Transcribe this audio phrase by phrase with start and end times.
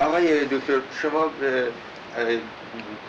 [0.00, 1.30] آقای دکتر شما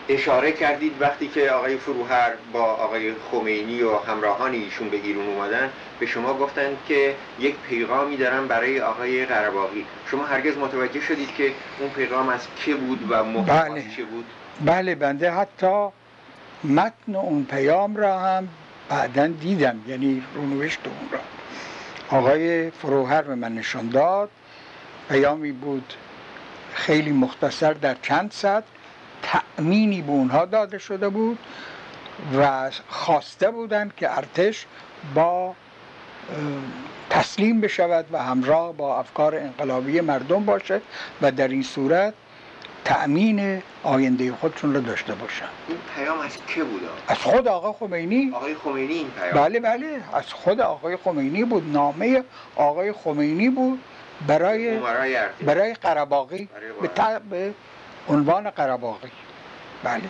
[0.08, 5.70] اشاره کردید وقتی که آقای فروهر با آقای خمینی و همراهان ایشون به ایران اومدن
[6.00, 11.52] به شما گفتند که یک پیغامی دارن برای آقای قرباقی شما هرگز متوجه شدید که
[11.80, 13.84] اون پیغام از که بود و بله.
[13.96, 14.24] چه بود؟
[14.64, 15.88] بله بنده حتی
[16.64, 18.48] متن اون پیام را هم
[18.88, 21.20] بعدا دیدم یعنی رونوشت اون را.
[22.18, 24.30] آقای فروهر به من نشان داد
[25.08, 25.94] پیامی بود
[26.72, 28.62] خیلی مختصر در چند سطر
[29.22, 31.38] تأمینی به اونها داده شده بود
[32.38, 34.66] و خواسته بودند که ارتش
[35.14, 35.54] با
[37.10, 40.80] تسلیم بشود و همراه با افکار انقلابی مردم باشه
[41.22, 42.14] و در این صورت
[42.84, 48.32] تأمین آینده خودشون رو داشته باشن این پیام از که بود؟ از خود آقای خمینی.
[48.34, 49.44] آقای خمینی این پیام.
[49.44, 50.00] بله بله.
[50.12, 51.72] از خود آقای خمینی بود.
[51.72, 52.24] نامه
[52.56, 53.78] آقای خمینی بود.
[54.26, 54.78] برای
[55.44, 56.48] برای قرباقی
[56.82, 57.54] به, به
[58.08, 59.10] عنوان قرباقی
[59.82, 60.02] بله.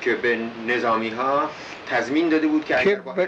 [0.00, 1.50] که به نظامی ها
[1.90, 3.26] تضمین داده بود که, که به,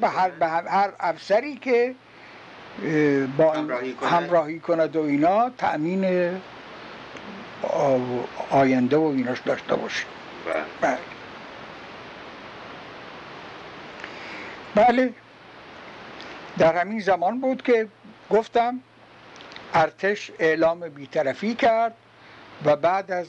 [0.00, 1.94] به هر, به هر افسری که
[3.36, 6.30] با همراهی, همراهی کند و اینا تأمین
[8.50, 10.04] آینده و ایناش داشته باشه.
[10.80, 10.98] بله.
[14.74, 15.12] بله.
[16.58, 17.88] در همین زمان بود که
[18.30, 18.80] گفتم
[19.74, 21.94] ارتش اعلام بیطرفی کرد
[22.64, 23.26] و بعد از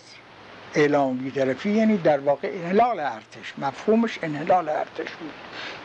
[0.75, 5.31] اعلام بیطرفی یعنی در واقع انحلال ارتش مفهومش انحلال ارتش بود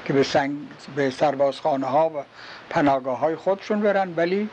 [0.04, 0.56] که به, سنگ
[0.96, 2.24] به سربازخانه ها و
[2.70, 4.48] پناگاه های خودشون برن ولی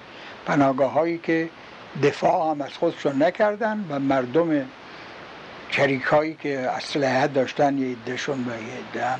[0.45, 1.49] پناگاه هایی که
[2.03, 4.65] دفاع هم از خودشون نکردن و مردم
[5.71, 8.51] چریک هایی که اسلحه داشتن یه عدهشون و
[8.97, 9.15] یه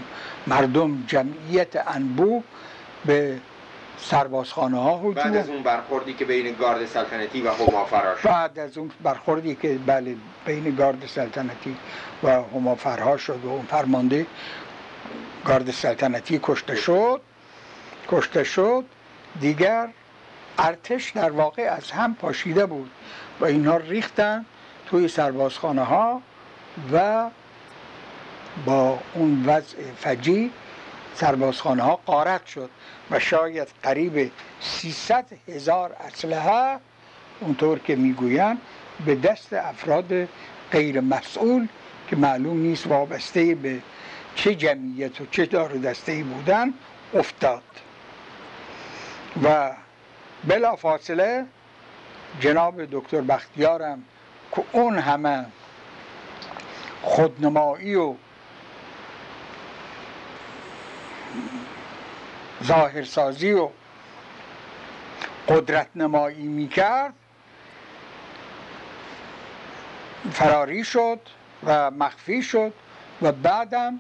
[0.48, 2.44] مردم جمعیت انبوه
[3.06, 3.38] به
[3.98, 8.22] سربازخانه ها هجوم بعد از اون برخوردی که بین گارد سلطنتی و همافراش.
[8.22, 11.78] بعد از اون برخوردی که بله بین گارد سلطنتی
[12.24, 14.26] و همافرها شد و اون فرمانده
[15.46, 17.22] گارد سلطنتی کشته شد.
[18.10, 18.84] کشته شد.
[19.40, 19.90] دیگر
[20.58, 22.92] ارتش در واقع از هم پاشیده بود
[23.40, 24.46] و اینها ریختن
[24.86, 26.22] توی سربازخانه ها
[26.94, 27.30] و
[28.66, 30.52] با اون وضع فجی
[31.20, 32.70] سربازخانه ها قارت شد
[33.12, 36.80] و شاید قریب 300 هزار اسلحه
[37.40, 38.62] اونطور که می‌گویند
[39.06, 40.28] به دست افراد
[40.72, 41.68] غیر مسئول
[42.08, 43.80] که معلوم نیست وابسته به
[44.36, 46.74] چه جمعیت و چه دار دسته بودن
[47.14, 47.64] افتاد.
[49.44, 49.72] و
[50.44, 51.46] بلا فاصله
[52.40, 54.04] جناب دکتر بختیارم
[54.56, 55.46] که اون همه
[57.02, 58.16] خودنمایی و
[62.64, 63.70] ظاهرسازی و
[65.48, 67.14] قدرت نمایی می‌کرد.
[70.32, 71.20] فراری شد
[71.66, 72.74] و مخفی شد
[73.22, 74.00] و بعدم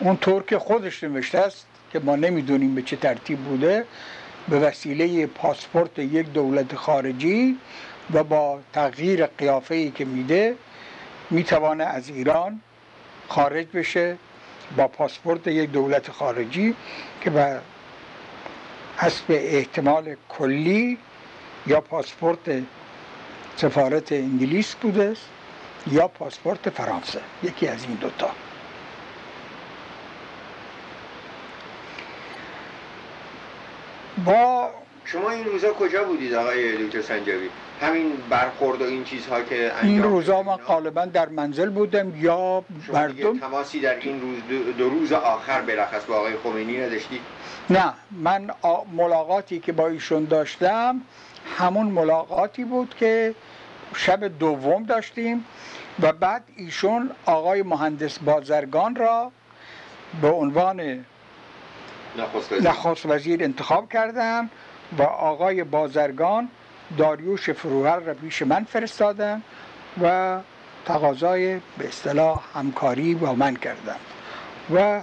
[0.00, 3.84] اونطور که خودش نوشته است که ما نمی‌دونیم به چه ترتیب بوده
[4.48, 7.58] به وسیله پاسپورت یک دولت خارجی
[8.12, 10.56] و با تغییر قیافه ای که میده
[11.30, 12.60] می‌توانه از ایران
[13.28, 14.16] خارج بشه.
[14.76, 16.74] با پاسپورت یک دولت خارجی
[17.20, 17.60] که به
[18.96, 20.98] حسب احتمال کلی
[21.66, 22.62] یا پاسپورت
[23.56, 25.14] سفارت انگلیس بوده
[25.86, 27.20] یا پاسپورت فرانسه.
[27.42, 28.30] یکی از این دوتا.
[34.24, 34.70] با
[35.12, 37.48] شما این روزا کجا بودید آقای دکتر سنجاوی
[37.80, 43.38] همین برخورد و این چیزها که این روزا من غالبا در منزل بودم یا مردم؟
[43.38, 44.38] تماسی در این روز
[44.78, 47.20] دو, روز آخر بلخص با آقای خمینی نداشتی؟
[47.70, 48.50] نه من
[48.92, 51.00] ملاقاتی که با ایشون داشتم
[51.58, 53.34] همون ملاقاتی بود که
[53.94, 55.44] شب دوم داشتیم
[56.00, 59.32] و بعد ایشون آقای مهندس بازرگان را
[60.22, 61.04] به عنوان
[62.60, 63.44] نخست وزیر.
[63.44, 64.50] انتخاب کردم
[64.98, 66.48] و آقای بازرگان
[66.98, 69.42] داریوش فروهر را پیش من فرستادن
[70.02, 70.38] و
[70.84, 73.96] تقاضای به اصطلاح همکاری با من کردن
[74.74, 75.00] و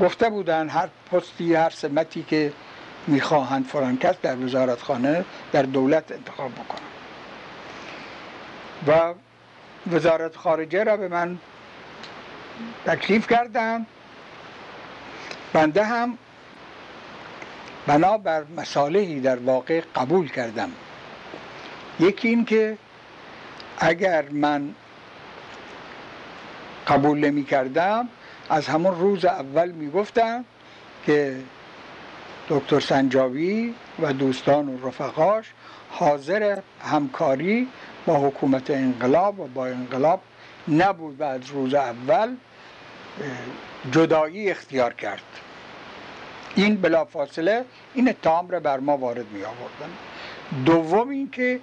[0.00, 2.52] گفته بودن هر پستی هر سمتی که
[3.06, 6.86] می‌خواهند فلان کس در وزارتخانه در دولت انتخاب بکنن
[8.86, 9.14] و
[9.92, 11.38] وزارت خارجه را به من
[12.86, 13.86] تکلیف کردن
[15.52, 16.18] بنده هم
[17.86, 20.70] بنابر مسالهی در واقع قبول کردم.
[22.00, 22.78] یکی این که
[23.78, 24.74] اگر من
[26.86, 28.08] قبول نمی کردم
[28.50, 30.44] از همون روز اول می گفتم
[31.06, 31.36] که
[32.48, 35.52] دکتر سنجاوی و دوستان و رفقاش
[35.90, 37.68] حاضر همکاری
[38.06, 40.20] با حکومت انقلاب و با انقلاب
[40.68, 42.36] نبود و از روز اول
[43.92, 45.22] جدایی اختیار کرد.
[46.56, 47.64] این بلافاصله
[47.94, 49.90] این اتهام را بر ما وارد می آوردن
[50.64, 51.60] دوم اینکه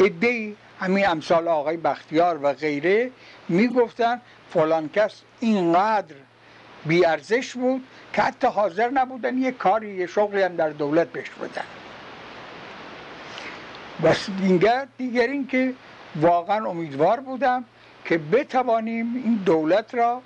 [0.00, 3.10] ادهی همین امثال آقای بختیار و غیره
[3.48, 4.20] می‌گفتن
[4.50, 6.14] فلان کس اینقدر
[6.86, 11.64] بیارزش بود که حتی حاضر نبودن یه کاری یه شغلی هم در دولت بهش بدن.
[14.02, 15.74] و دیگر دیگر این که
[16.16, 17.64] واقعا امیدوار بودم
[18.04, 20.22] که بتوانیم این دولت را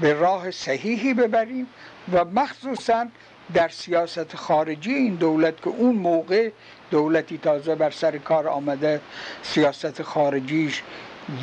[0.00, 1.66] به راه صحیحی ببریم
[2.12, 3.06] و مخصوصا
[3.54, 6.50] در سیاست خارجی این دولت که اون موقع
[6.90, 9.00] دولتی تازه بر سر کار آمده
[9.42, 10.82] سیاست خارجیش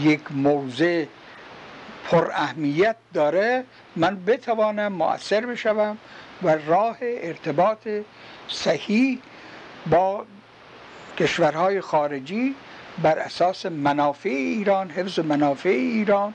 [0.02, 1.06] یک موضع
[2.10, 3.64] پر اهمیت داره
[3.96, 5.98] من بتوانم مؤثر بشوم
[6.44, 7.88] و راه ارتباط
[8.48, 9.20] صحیح
[9.90, 10.26] با
[11.18, 12.56] کشورهای خارجی
[13.04, 16.34] بر اساس منافع ایران حفظ منافع ایران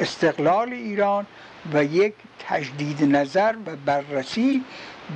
[0.00, 1.26] استقلال ایران
[1.72, 2.14] و یک
[2.48, 4.64] تجدید نظر و بررسی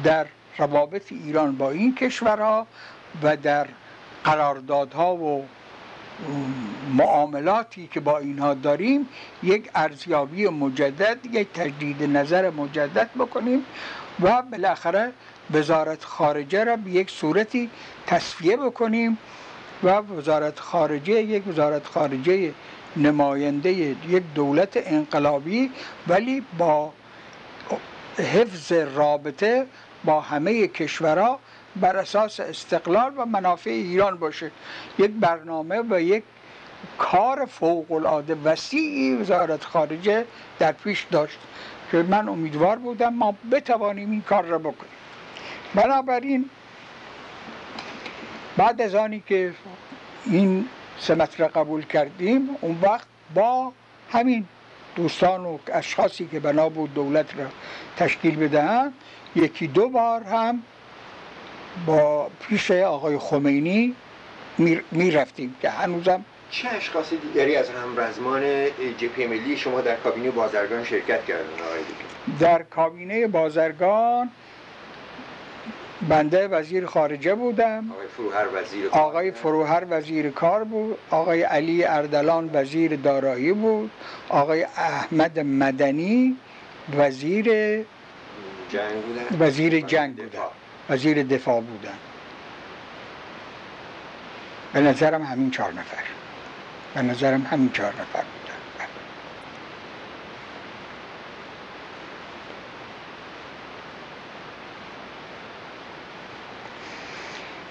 [0.05, 0.26] در
[0.58, 2.67] روابط ایران با این کشورها
[3.23, 3.67] و در
[4.25, 5.46] قراردادها و
[6.94, 9.08] معاملاتی که با اینها داریم
[9.43, 13.64] یک ارزیابی مجدد یک تجدید نظر مجدد بکنیم
[14.20, 15.12] و بالاخره
[15.52, 17.70] وزارت خارجه را به یک صورتی
[18.06, 19.19] تصفیه بکنیم
[19.82, 22.52] و وزارت خارجه یک وزارت خارجه
[22.96, 25.70] نماینده یک دولت انقلابی
[26.06, 26.93] ولی با
[28.19, 29.67] حفظ رابطه
[30.05, 31.38] با همه کشورها
[31.76, 34.50] بر اساس استقلال و منافع ایران باشه.
[34.99, 36.25] یک برنامه و یک
[36.99, 40.25] کار فوق العاده وسیعی وزارت خارجه
[40.58, 41.38] در پیش داشت
[41.90, 44.93] که من امیدوار بودم ما بتوانیم این کار را بکنیم.
[45.75, 46.50] بنابراین
[48.56, 49.52] بعد از آنی که
[50.26, 50.69] این
[50.99, 53.73] سمت را قبول کردیم اون وقت با
[54.12, 54.46] همین
[54.96, 57.46] دوستان و اشخاصی که بنا بود دولت را
[57.96, 58.94] تشکیل بدهند
[59.37, 60.62] یکی دو بار هم
[61.87, 63.94] با پیش آقای خمینی
[64.93, 68.43] می رفتیم که هنوزم چه اشخاصی دیگری از همرزمان
[68.99, 71.81] جبهه ملی شما در کابینه بازرگان شرکت کردن؟ آقای
[72.40, 74.31] در کابینه بازرگان
[76.08, 77.90] بنده وزیر خارجه بودم.
[77.90, 80.98] آقای فروهر وزیر آقای فروهر وزیر کار بود.
[81.10, 83.90] آقای علی اردلان وزیر دارایی بود.
[84.28, 86.36] آقای احمد مدنی
[86.96, 87.44] وزیر
[88.68, 89.46] جنگ بودن.
[89.46, 90.38] وزیر جنگ بودن.
[90.90, 91.98] وزیر دفاع بودن.
[94.72, 96.04] به نظرم همین چهار نفر.
[96.94, 98.63] به نظرم همین چهار نفر بودن.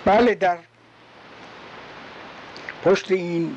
[0.05, 0.57] بله در
[2.83, 3.55] پشت این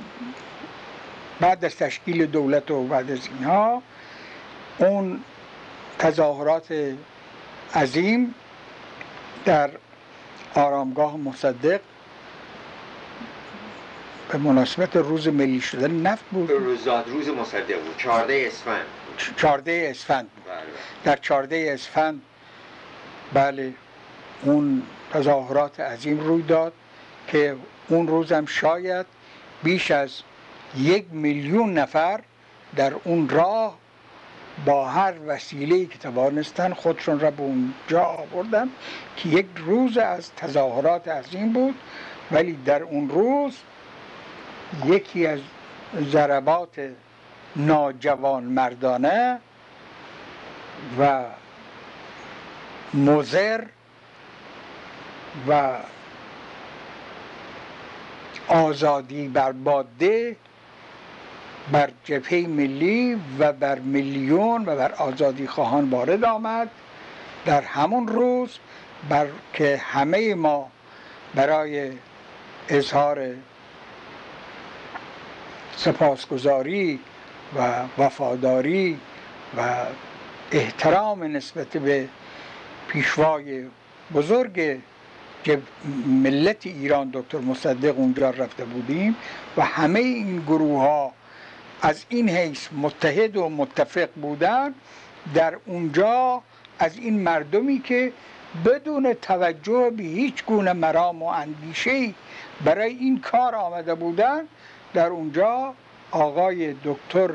[1.40, 3.82] بعد از تشکیل دولت و بعد از اینها
[4.78, 5.20] اون
[5.98, 6.94] تظاهرات
[7.74, 8.34] عظیم
[9.44, 9.70] در
[10.54, 11.80] آرامگاه مصدق
[14.28, 16.50] به مناسبت روز ملی شدن نفت بود.
[16.50, 17.96] روزاد روز مصدق بود.
[17.98, 18.84] چارده اسفند
[19.36, 20.44] چارده اسفند بود.
[20.44, 20.62] بله.
[21.04, 22.22] در چارده اسفند
[23.32, 23.72] بله
[24.42, 26.72] اون تظاهرات عظیم روی داد
[27.28, 27.56] که
[27.88, 29.06] اون روزم شاید
[29.62, 30.10] بیش از
[30.76, 32.20] یک میلیون نفر
[32.76, 33.78] در اون راه
[34.64, 38.68] با هر وسیله که توانستن خودشون را به اونجا آوردن
[39.16, 41.74] که یک روز از تظاهرات عظیم بود
[42.32, 43.56] ولی در اون روز
[44.84, 45.40] یکی از
[46.02, 46.90] ضربات
[47.56, 49.38] ناجوان مردانه
[50.98, 51.24] و
[52.94, 53.64] مزر
[55.48, 55.72] و
[58.48, 60.36] آزادی بر باده
[61.72, 66.70] بر جبهه ملی و بر میلیون و بر آزادی خواهان وارد آمد.
[67.44, 68.58] در همون روز
[69.08, 70.70] بر که همه ما
[71.34, 71.92] برای
[72.68, 73.34] اظهار
[75.76, 77.00] سپاسگزاری
[77.56, 79.00] و وفاداری
[79.58, 79.74] و
[80.52, 82.08] احترام نسبت به
[82.88, 83.64] پیشوای
[84.14, 84.80] بزرگ
[86.06, 89.16] ملت ایران دکتر مصدق اونجا رفته بودیم
[89.56, 91.12] و همه این گروه ها
[91.82, 94.74] از این حیث متحد و متفق بودن
[95.34, 96.42] در اونجا
[96.78, 98.12] از این مردمی که
[98.64, 102.14] بدون توجه به هیچ گونه مرام و اندیشه
[102.64, 104.42] برای این کار آمده بودن
[104.94, 105.74] در اونجا
[106.10, 107.30] آقای دکتر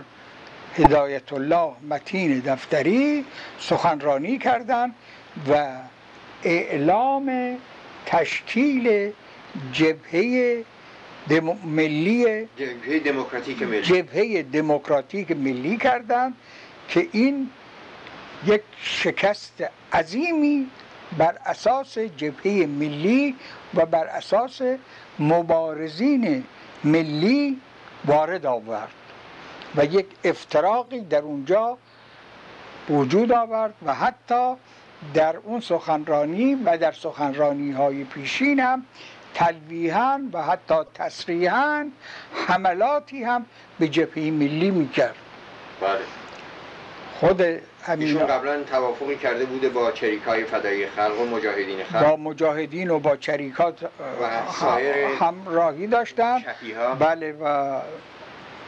[0.75, 3.25] هدایت الله متین دفتری
[3.60, 4.96] سخنرانی کردند
[5.50, 5.68] و
[6.44, 7.58] اعلام
[8.05, 9.12] تشکیل
[9.74, 10.63] جبهه
[11.29, 11.58] دم...
[11.63, 13.81] ملی جبهه دموکراتیک ملی.
[13.81, 16.34] جبهه دموکراتیک ملی کردند
[16.88, 17.50] که این
[18.46, 20.67] یک شکست عظیمی
[21.17, 23.36] بر اساس جبهه ملی
[23.75, 24.62] و بر اساس
[25.20, 26.43] مبارزین
[26.84, 27.62] ملی
[28.05, 28.91] وارد آورد
[29.75, 31.77] و یک افتراقی در اونجا
[32.89, 34.53] وجود آورد و حتی
[35.13, 38.86] در اون سخنرانی و در سخنرانی های پیشین هم
[39.34, 41.89] تلویحا و حتی تصریحا
[42.48, 43.46] حملاتی هم
[43.79, 45.15] به جبهه ملی می‌کرد.
[45.81, 46.00] بله.
[47.20, 47.41] خود
[47.84, 52.10] همین ایشون قبلا توافقی کرده بوده با چریکای فدایی خلق و مجاهدین خلق.
[52.10, 53.89] با مجاهدین و با چریکات
[55.20, 56.43] همراهی داشتن.
[57.00, 57.79] بله و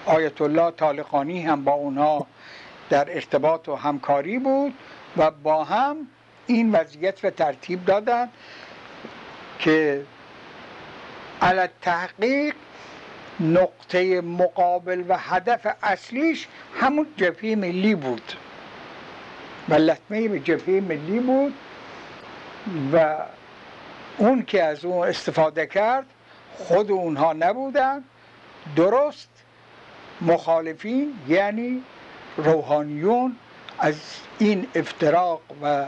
[0.05, 2.27] آیت الله طالقانی هم با اونها
[2.89, 4.73] در ارتباط و همکاری بود
[5.17, 6.07] و با هم
[6.47, 8.29] این وضعیت رو ترتیب دادن
[9.59, 10.03] که
[11.41, 12.55] علت تحقیق
[13.39, 18.33] نقطه مقابل و هدف اصلیش همون جبهه ملی بود.
[19.69, 21.53] و لطمه به جبهه ملی بود
[22.93, 23.15] و
[24.17, 26.05] اون که از اون استفاده کرد
[26.57, 28.03] خود اونها نبودن.
[28.75, 29.29] درست
[30.21, 31.83] مخالفین یعنی
[32.37, 33.35] روحانیون
[33.79, 33.95] از
[34.39, 35.85] این افتراق و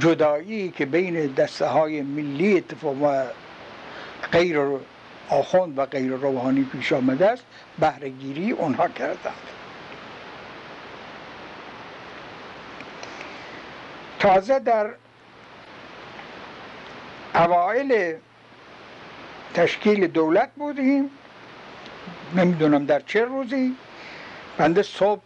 [0.00, 3.24] جدایی که بین دسته های ملی اتفاق و
[4.32, 4.60] غیر
[5.28, 7.44] آخوند و غیر روحانی پیش آمده است
[7.78, 9.34] بهرهگیری اونها کردند.
[14.18, 14.90] تازه در
[17.34, 18.14] اوائل
[19.54, 21.10] تشکیل دولت بودیم
[22.36, 23.76] نمی‌دونم در چه روزی
[24.58, 25.20] بنده صبح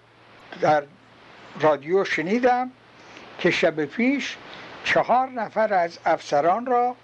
[0.61, 0.83] در
[1.61, 2.71] رادیو شنیدم
[3.38, 4.37] که شب پیش
[4.94, 6.97] چهار نفر از افسران را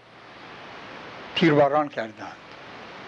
[1.36, 2.36] تیرباران کردند.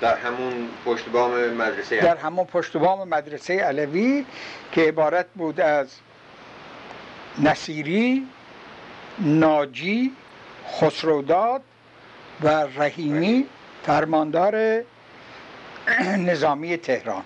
[0.00, 4.26] در همون پشت بام مدرسه در همون پشت بام مدرسه علوی
[4.72, 5.88] که عبارت بود از
[7.38, 8.26] نصیری
[9.18, 10.12] ناجی
[10.80, 11.62] خسروداد
[12.40, 13.46] و رحیمی
[13.82, 14.82] فرماندار
[16.18, 17.22] نظامی تهران.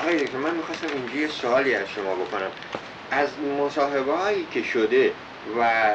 [0.00, 2.50] آقای که من می‌خواستم اینجا یه سوالی از شما بکنم.
[3.10, 5.12] از مصاحبه هایی که شده
[5.58, 5.92] و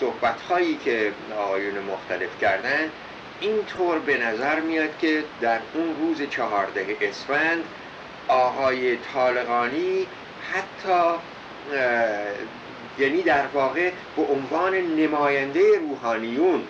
[0.00, 2.90] صحبت هایی که آقایون مختلف کردن
[3.40, 7.64] اینطور به نظر میاد که در اون روز چهارده اسفند
[8.28, 10.06] آقای طالقانی
[10.52, 11.18] حتی
[12.98, 16.68] یعنی در واقع به عنوان نماینده روحانیون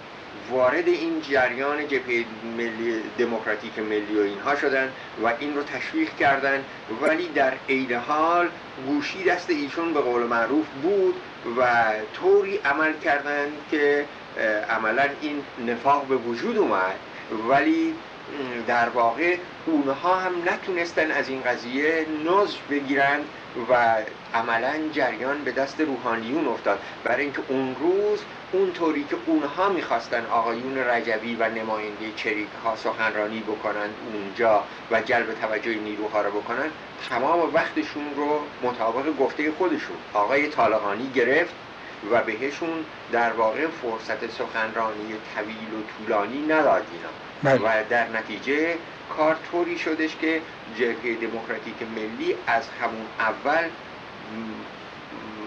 [0.50, 2.24] وارد این جریان جبهه
[2.56, 6.64] ملی دموکراتیک ملی و اینها شدن و این رو تشویق کردن.
[7.02, 8.48] ولی در عین حال
[8.86, 11.14] گوشی دست ایشون به قول معروف بود
[11.58, 14.04] و طوری عمل کردند که
[14.70, 16.94] عملا این نفاق به وجود اومد.
[17.48, 17.94] ولی
[18.66, 19.36] در واقع
[19.66, 23.20] اونها هم نتونستن از این قضیه نزج بگیرن
[23.70, 23.96] و
[24.34, 26.78] عملا جریان به دست روحانیون افتاد.
[27.04, 28.18] برای اینکه اون روز
[28.54, 35.34] اونطوری که اونها می‌خواستن آقایون رجبی و نماینده چریک ها سخنرانی بکنن اونجا و جلب
[35.40, 36.70] توجه نیروها رو بکنن
[37.10, 41.54] تمام وقتشون رو مطابق گفته خودشون آقای طالقانی گرفت
[42.10, 47.80] و بهشون در واقع فرصت سخنرانی طویل و طولانی نداد اینا بله.
[47.80, 48.76] و در نتیجه
[49.16, 50.40] کار طوری شدش که
[50.78, 53.68] جبهه دموکراتیک ملی از همون اول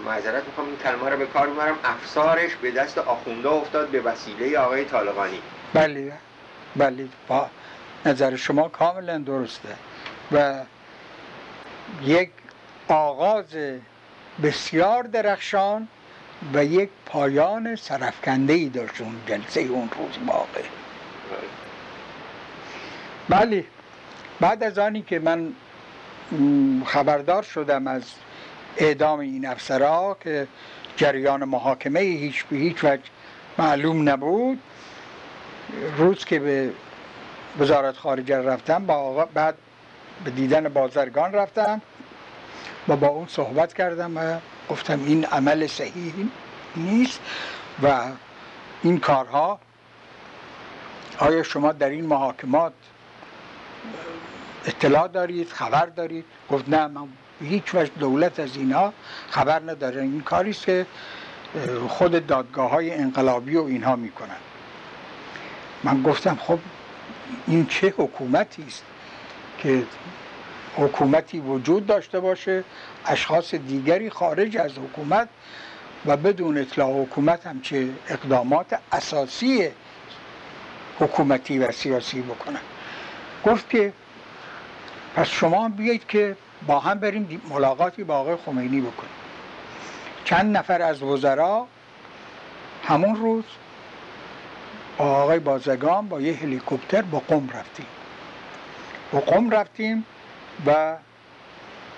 [0.08, 0.66] معذرت می‌خوام.
[0.66, 1.78] این کلمه رو به کار می‌برم.
[1.84, 5.40] افسارش به دست آخونده افتاد به وسیله آقای طالقانی.
[5.74, 6.12] بله
[6.76, 7.08] بله.
[7.28, 7.50] با
[8.06, 9.68] نظر شما کاملا درسته.
[10.32, 10.54] و
[12.02, 12.30] یک
[12.88, 13.56] آغاز
[14.42, 15.88] بسیار درخشان
[16.54, 20.62] و یک پایان سرفکنده ای داشت اون جلسه اون روز واقع.
[23.28, 23.64] بله.
[24.40, 25.52] بعد از آنی که من
[26.86, 28.02] خبردار شدم از
[28.78, 30.48] اعدام این افسرها که
[30.96, 33.02] جریان محاکمه هیچ به هیچ وجه
[33.58, 34.58] معلوم نبود.
[35.96, 36.72] روز که به
[37.58, 39.54] وزارت خارجه رفتم با بعد
[40.24, 41.82] به دیدن بازرگان رفتم.
[42.88, 44.38] و با اون صحبت کردم و
[44.70, 46.14] گفتم این عمل صحیح
[46.76, 47.20] نیست
[47.82, 48.02] و
[48.82, 49.58] این کارها
[51.18, 52.72] آیا شما در این محاکمات
[54.66, 57.08] اطلاع دارید خبر دارید؟ گفت نه من
[57.40, 58.92] هیچ وجه دولت از اینها
[59.30, 60.02] خبر نداره.
[60.02, 60.86] این کاری است که
[61.88, 64.36] خود دادگاه های انقلابی و اینها می‌کنن.
[65.84, 66.58] من گفتم خب
[67.46, 68.84] این چه حکومتی است
[69.58, 69.82] که
[70.76, 72.64] حکومتی وجود داشته باشه
[73.06, 75.28] اشخاص دیگری خارج از حکومت
[76.06, 79.68] و بدون اطلاع حکومت هم چه اقدامات اساسی
[81.00, 82.60] حکومتی و سیاسی بکنن.
[83.46, 83.92] گفت که
[85.16, 89.12] پس شما بیایید که با هم بریم ملاقاتی با آقای خمینی بکنیم.
[90.24, 91.66] چند نفر از وزرا
[92.84, 93.44] همون روز
[94.98, 97.86] با آقای بازگان با یه هلیکوپتر با قم رفتیم.
[99.12, 100.06] با قم رفتیم
[100.66, 100.96] و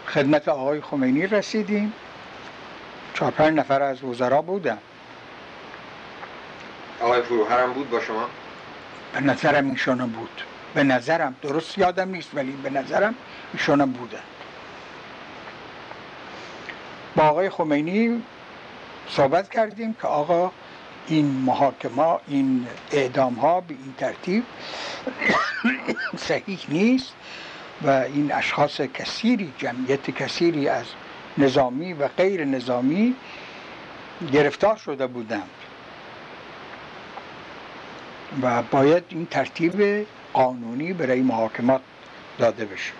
[0.06, 1.92] خدمت آقای خمینی رسیدیم.
[3.14, 4.78] چهار پنج نفر از وزرا بودن.
[7.00, 8.26] آقای فروهر هم بود با شما؟
[9.12, 10.42] به نظرم ایشانم بود.
[10.74, 11.36] به نظرم.
[11.42, 13.14] درست یادم نیست ولی به نظرم
[13.52, 14.22] ایشانم بودن.
[17.20, 18.22] آقای خمینی
[19.08, 20.50] صحبت کردیم که آقا
[21.06, 24.44] این محاکمه این اعدام ها به این ترتیب
[26.28, 27.12] صحیح نیست
[27.82, 30.86] و این اشخاص کثیری جمعیت کثیری از
[31.38, 33.14] نظامی و غیر نظامی
[34.32, 35.50] گرفتار شده بودند
[38.42, 41.80] و باید این ترتیب قانونی برای محاکمات
[42.38, 42.92] داده بشه.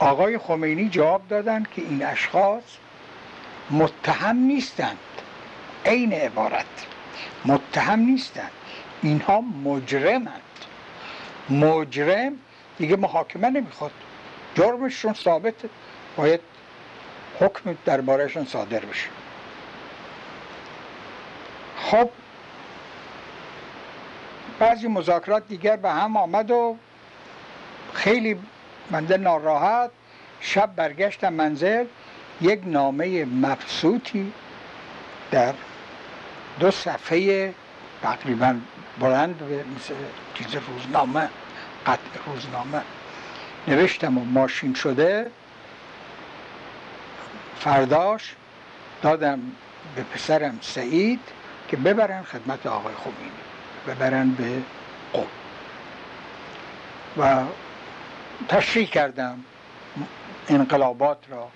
[0.00, 2.62] آقای خمینی جواب دادند که این اشخاص
[3.70, 4.98] متهم نیستند.
[5.86, 6.86] عین عبارت.
[7.44, 8.50] متهم نیستند.
[9.02, 10.42] اینها مجرمند.
[11.50, 12.32] مجرم
[12.78, 13.90] دیگه محاکمه نمی‌خواد.
[14.54, 15.68] جرمشون ثابته.
[16.16, 16.40] باید
[17.40, 19.08] حکم دربارهشون صادر بشه.
[21.76, 22.10] خب
[24.58, 26.76] بعضی مذاکرات دیگر به هم آمد و
[27.92, 28.38] خیلی
[28.90, 29.90] منده ناراحت
[30.40, 31.84] شب برگشتم منزل
[32.40, 34.32] یک نامه مبسوطی
[35.30, 35.54] در
[36.60, 37.54] دو صفحه
[38.02, 38.56] تقریبا
[39.00, 39.42] بلند
[39.76, 39.94] مثل
[40.34, 41.28] چیز روزنامه
[41.86, 42.82] قطع روزنامه
[43.68, 45.30] نوشتم و ماشین شده.
[47.58, 48.34] فرداش
[49.02, 49.40] دادم
[49.96, 51.20] به پسرم سعید
[51.68, 53.30] که ببرن خدمت آقای خمینی
[53.86, 54.58] ببرن به
[55.12, 55.26] قم
[57.18, 57.44] و
[58.48, 59.44] تشریح کردم
[60.48, 61.48] انقلابات را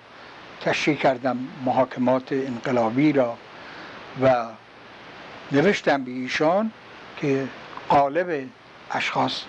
[0.61, 3.37] تشریح کردم محاکمات انقلابی را
[4.23, 4.47] و
[5.53, 6.71] نوشتم به ایشان
[7.17, 7.49] که
[7.89, 8.49] قالب
[8.91, 9.43] اشخاص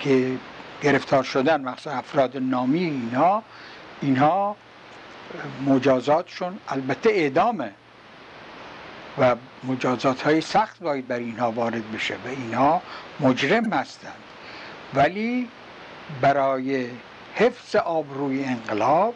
[0.00, 0.36] که
[0.82, 3.42] گرفتار شدن مخصوصا افراد نامی اینها
[4.00, 4.56] اینها
[5.66, 7.72] مجازاتشون البته اعدامه
[9.18, 12.82] و مجازات های سخت باید بر اینها وارد بشه و اینها
[13.20, 14.22] مجرم هستند.
[14.94, 15.48] ولی
[16.20, 16.86] برای
[17.34, 19.14] حفظ آبروی انقلاب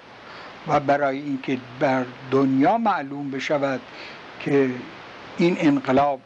[0.68, 3.80] و برای اینکه بر دنیا معلوم بشود
[4.40, 4.70] که
[5.38, 6.20] این انقلاب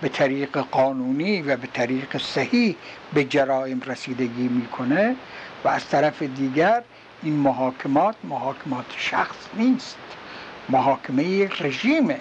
[0.00, 2.76] به طریق قانونی و به طریق صحیح
[3.14, 5.16] به جرائم رسیدگی می‌کنه
[5.64, 6.82] و از طرف دیگر
[7.22, 9.96] این محاکمات محاکمات شخص نیست.
[10.68, 12.20] محاکمه یک رژیمه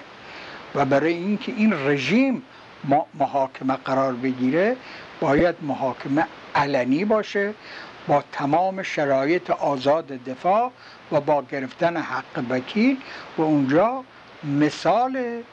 [0.75, 2.41] و برای اینکه این رژیم
[3.19, 4.75] محاکمه قرار بگیره
[5.19, 7.53] باید محاکمه علنی باشه
[8.07, 10.71] با تمام شرایط آزاد دفاع
[11.11, 12.97] و با گرفتن حق وکیل
[13.37, 14.03] و اونجا
[14.43, 15.43] مثال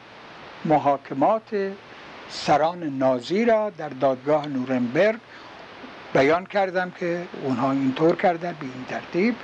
[0.65, 1.73] محاکمات
[2.29, 5.19] سران نازی را در دادگاه نورنبرگ
[6.13, 9.35] بیان کردم که اونها اینطور کردن به این ترتیب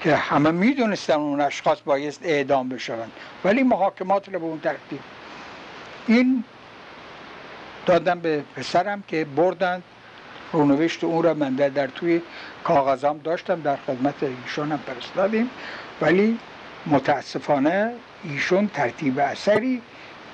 [0.00, 3.12] که همه می‌دونستن اون اشخاص بایست اعدام بشوند
[3.44, 5.00] ولی محاکمات رو به اون ترتیب.
[6.06, 6.44] این
[7.86, 9.82] دادم به پسرم که بردند
[10.56, 12.22] رونوشت اون را من در توی
[12.64, 15.50] کاغذام داشتم در خدمت ایشون هم فرستادیم.
[16.00, 16.38] ولی
[16.86, 17.92] متاسفانه
[18.24, 19.82] ایشون ترتیب اثری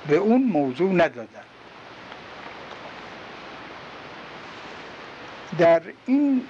[0.08, 1.26] به اون موضوع ندادن.
[5.58, 6.42] در این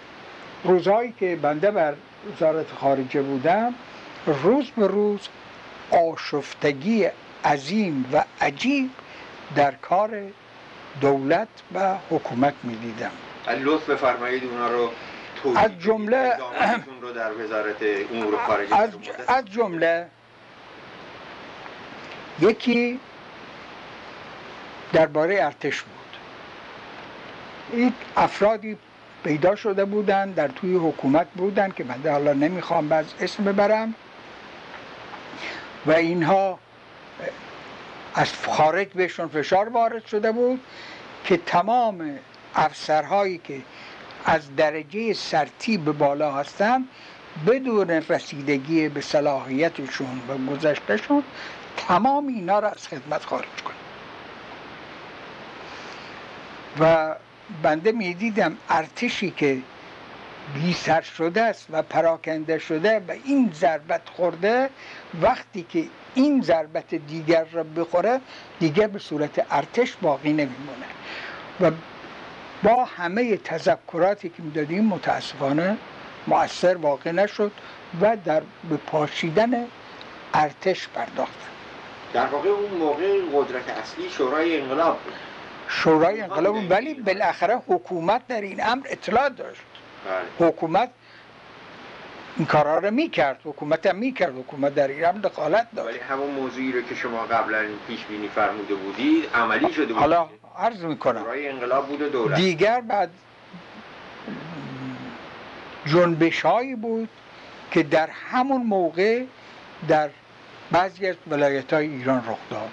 [0.64, 1.94] روزهایی که بنده بر
[2.36, 3.74] وزارت خارجه بودم
[4.26, 5.28] روز به روز
[5.90, 7.08] آشفتگی
[7.44, 8.90] عظیم و عجیب
[9.54, 10.10] در کار
[11.00, 13.10] دولت و حکومت می‌دیدم.
[13.48, 14.90] لطف بفرمایید اونا رو
[15.56, 16.32] از جمله
[17.00, 17.76] رو در وزارت
[18.12, 18.90] امور خارجه از,
[19.28, 20.06] از جمله
[22.40, 23.00] یکی
[24.92, 25.92] درباره ارتش بود.
[27.72, 28.76] این افرادی
[29.24, 33.94] پیدا شده بودن در توی حکومت بودن که من حالا نمی‌خوام باز اسم ببرم
[35.86, 36.58] و اینها
[38.14, 40.60] از خارج بهشون فشار وارد شده بود
[41.24, 42.18] که تمام
[42.54, 43.60] افسرهایی که
[44.24, 46.88] از درجه سرتی بالا هستند
[47.46, 51.22] بدون رسیدگی به صلاحیتشون و گذشتهشون
[51.76, 53.76] تمام اینا را از خدمت خارج کنند
[56.80, 57.14] و
[57.62, 59.58] بنده می‌دیدم ارتشی که
[60.54, 64.70] بی سر شده است و پراکنده شده و این ضربت خورده
[65.22, 65.84] وقتی که
[66.14, 68.20] این ضربت دیگر را بخوره
[68.60, 70.86] دیگر به صورت ارتش باقی نمیمونه.
[71.60, 71.70] و
[72.62, 75.76] با همه تذکراتی که می‌دادیم متاسفانه
[76.26, 77.52] مؤثر واقع نشد
[78.00, 79.66] و در به پاشیدن
[80.34, 81.48] ارتش پرداختن.
[82.12, 85.14] در واقع اون موقع قدرت اصلی شورای انقلاب بود.
[85.68, 89.60] شورای انقلاب بود ولی بالاخره حکومت در این امر اطلاع داشت.
[90.38, 90.48] بله.
[90.48, 90.90] حکومت
[92.36, 95.88] این کارا رو می‌کرد حکومت هم می‌کرد حکومت در این امر دخالت داشت.
[95.88, 99.96] ولی همون موضوعی رو که شما قبلا پیش بینی فرموده بودید عملی شده بود.
[99.96, 101.24] حالا عرض می‌کنم.
[101.36, 102.36] انقلاب بود و دولت.
[102.36, 103.10] دیگر بعد
[105.86, 107.08] جنبش هایی بود
[107.70, 109.24] که در همون موقع
[109.88, 110.10] در
[110.70, 112.70] بعضی از ولایت های ایران رخ داد.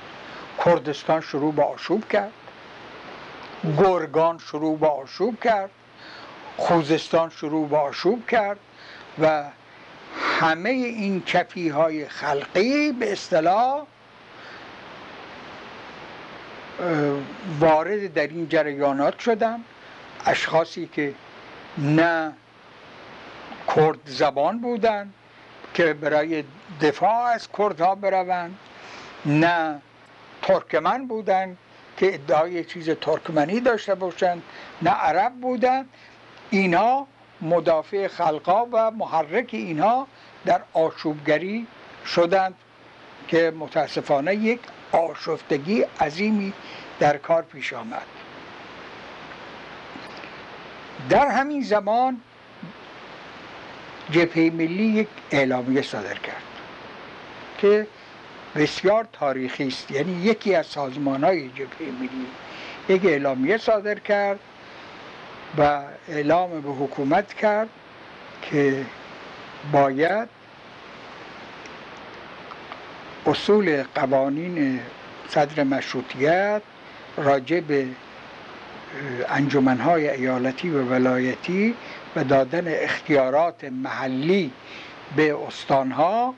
[0.65, 2.34] کردستان شروع به آشوب کرد.
[3.78, 5.70] گرگان شروع به آشوب کرد.
[6.58, 8.60] خوزستان شروع به آشوب کرد
[9.22, 9.44] و
[10.39, 13.86] همه این کفی های خلقی به اصطلاح
[17.60, 19.63] وارد در این جریانات شدن
[20.26, 21.13] اشخاصی که
[21.78, 22.34] نه
[23.76, 25.13] کرد زبان بودن
[25.74, 26.44] که برای
[26.82, 28.58] دفاع از کردها بروند
[29.26, 29.82] نه
[30.42, 31.58] ترکمن بودن
[31.98, 34.44] که ادعای چیز ترکمنی داشته باشند
[34.82, 35.86] نه عرب بودن.
[36.50, 37.08] اینها
[37.42, 40.08] مدافع خلقا و محرک اینها
[40.46, 41.68] در آشوبگری
[42.06, 42.56] شدند
[43.28, 44.60] که متاسفانه یک
[44.91, 46.54] آشفتگی عظیمی
[46.99, 48.06] در کار پیش آمد.
[51.10, 52.21] در همین زمان
[54.12, 56.43] جبهه ملی یک اعلامیه صادر کرد
[57.58, 57.88] که
[58.56, 59.91] بسیار تاریخی است.
[59.91, 62.28] یعنی یکی از سازمان های جبهه ملی
[62.89, 64.39] یک اعلامیه صادر کرد
[65.58, 67.69] و اعلام به حکومت کرد
[68.41, 68.86] که
[69.71, 70.30] باید
[73.25, 74.79] اصول قوانین
[75.29, 76.62] صدر مشروطیت
[77.17, 77.88] راجع به
[79.29, 81.75] انجمنهای ایالتی و ولایتی
[82.15, 84.51] و دادن اختیارات محلی
[85.15, 86.36] به استانها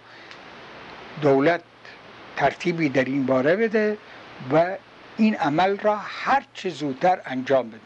[1.22, 1.62] دولت
[2.36, 3.98] ترتیبی در این باره بده
[4.54, 4.78] و
[5.18, 7.80] این عمل را هر چه زودتر انجام بده.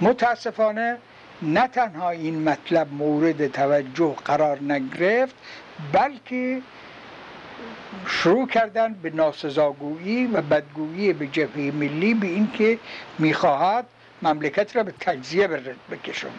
[0.00, 0.98] متاسفانه
[1.42, 5.34] نه تنها این مطلب مورد توجه قرار نگرفت
[5.92, 6.60] بلکه
[8.06, 12.78] شروع کردن به ناسزاگویی و بدگویی به جبهه ملی به اینکه
[13.18, 13.86] می‌خواهد
[14.22, 15.46] مملکت را به تجزیه
[15.90, 16.32] بکشونه.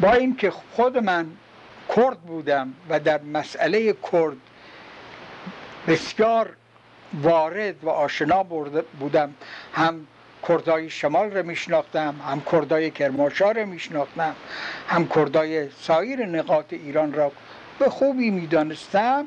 [0.00, 1.26] با اینکه خود من
[1.96, 4.36] کرد بودم و در مسئله کرد
[5.88, 6.56] بسیار
[7.22, 8.42] وارد و آشنا
[9.00, 9.34] بودم
[9.72, 10.06] هم
[10.48, 14.34] کردای شمال رو میشناختم هم کردای کرمانشاه رو میشناختم
[14.88, 17.32] هم کردای سایر نقاط ایران را
[17.78, 19.26] به خوبی می‌دانستم.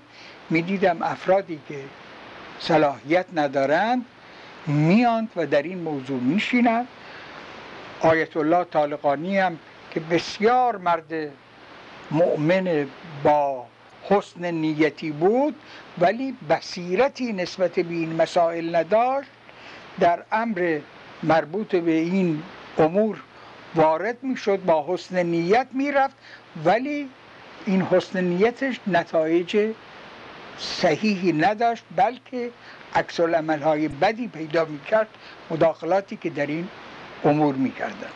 [0.49, 1.79] می‌دیدم افرادی که
[2.59, 4.05] صلاحیت ندارند
[4.67, 6.87] میاند و در این موضوع میشینند.
[7.99, 9.59] آیت الله طالقانی هم
[9.91, 11.13] که بسیار مرد
[12.11, 12.87] مؤمن
[13.23, 13.65] با
[14.09, 15.55] حسن نیتی بود
[15.97, 19.29] ولی بصیرتی نسبت به این مسائل نداشت
[19.99, 20.79] در امر
[21.23, 22.43] مربوط به این
[22.77, 23.23] امور
[23.75, 26.15] وارد می‌شد با حسن نیت می‌رفت
[26.65, 27.09] ولی
[27.65, 29.73] این حسن نیتش نتایج
[30.57, 32.49] صحیحی نداشت بلکه
[32.95, 33.19] عکس
[33.63, 35.07] های بدی پیدا می‌کرد
[35.49, 36.69] مداخلاتی که در این
[37.23, 38.09] امور می‌کردن.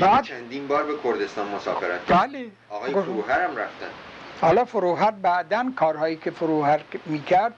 [0.00, 2.28] بعد- چندین بار به کردستان مسافرت کرد.
[2.28, 2.46] بله.
[2.70, 3.86] آقای فروهر هم رفتن.
[4.40, 7.54] حالا فروهر بعدا کارهایی که فروهر می‌کرد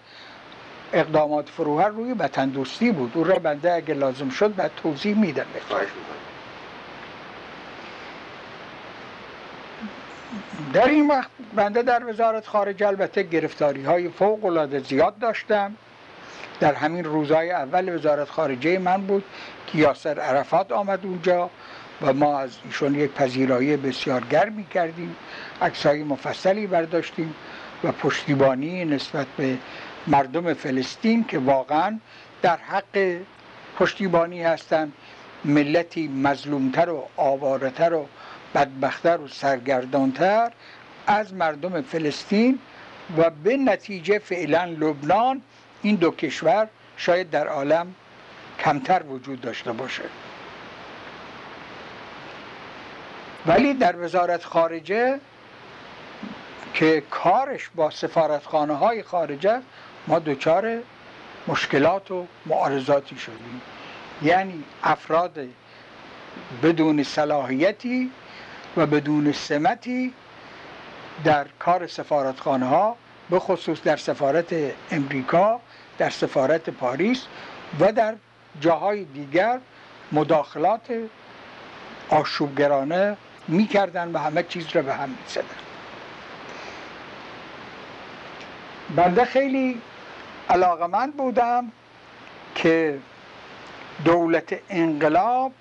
[0.92, 3.12] اقدامات فروهر روی وطن دوستی بود.
[3.14, 5.46] او را بنده اگه لازم شد بعد توضیح میدم
[10.72, 15.74] در این وقت بنده در وزارت خارجه البته گرفتاری های فوق العاده زیاد داشتم.
[16.60, 19.24] در همین روزهای اول وزارت خارجه من بود
[19.66, 21.50] که یاسر عرفات آمد اونجا
[22.02, 25.16] و ما از ایشون یک پذیرایی بسیار گرمی کردیم.
[25.62, 27.34] عکسهای مفصلی برداشتیم
[27.84, 29.58] و پشتیبانی نسبت به
[30.06, 31.98] مردم فلسطین که واقعا
[32.42, 33.18] در حق
[33.78, 34.92] پشتیبانی هستند
[35.44, 38.06] ملتی مظلومتر و آوارتر و
[38.54, 40.52] بدبختر و سرگردانتر
[41.06, 42.58] از مردم فلسطین
[43.16, 45.42] و به نتیجه فعلا لبنان
[45.82, 47.94] این دو کشور شاید در عالم
[48.58, 50.02] کمتر وجود داشته باشه.
[53.46, 55.20] ولی در وزارت خارجه
[56.74, 59.60] که کارش با سفارتخانه های خارجه
[60.06, 60.78] ما دچار
[61.48, 63.60] مشکلات و معارضاتی شدیم.
[64.22, 65.38] یعنی افراد
[66.62, 68.10] بدون صلاحیتی
[68.76, 70.14] و بدون سمتی
[71.24, 72.96] در کار سفارتخانه ها
[73.30, 74.54] به خصوص در سفارت
[74.90, 75.60] امریکا
[75.98, 77.26] در سفارت پاریس
[77.80, 78.14] و در
[78.60, 79.58] جاهای دیگر
[80.12, 80.92] مداخلات
[82.08, 83.16] آشوبگرانه
[83.48, 85.44] می‌کردن و همه چیز را به هم می‌زدن.
[88.96, 89.82] بنده خیلی
[90.50, 91.72] علاقمند بودم
[92.54, 92.98] که
[94.04, 95.52] دولت انقلاب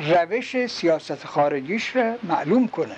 [0.00, 2.96] روش سیاست خارجیش را معلوم کنه.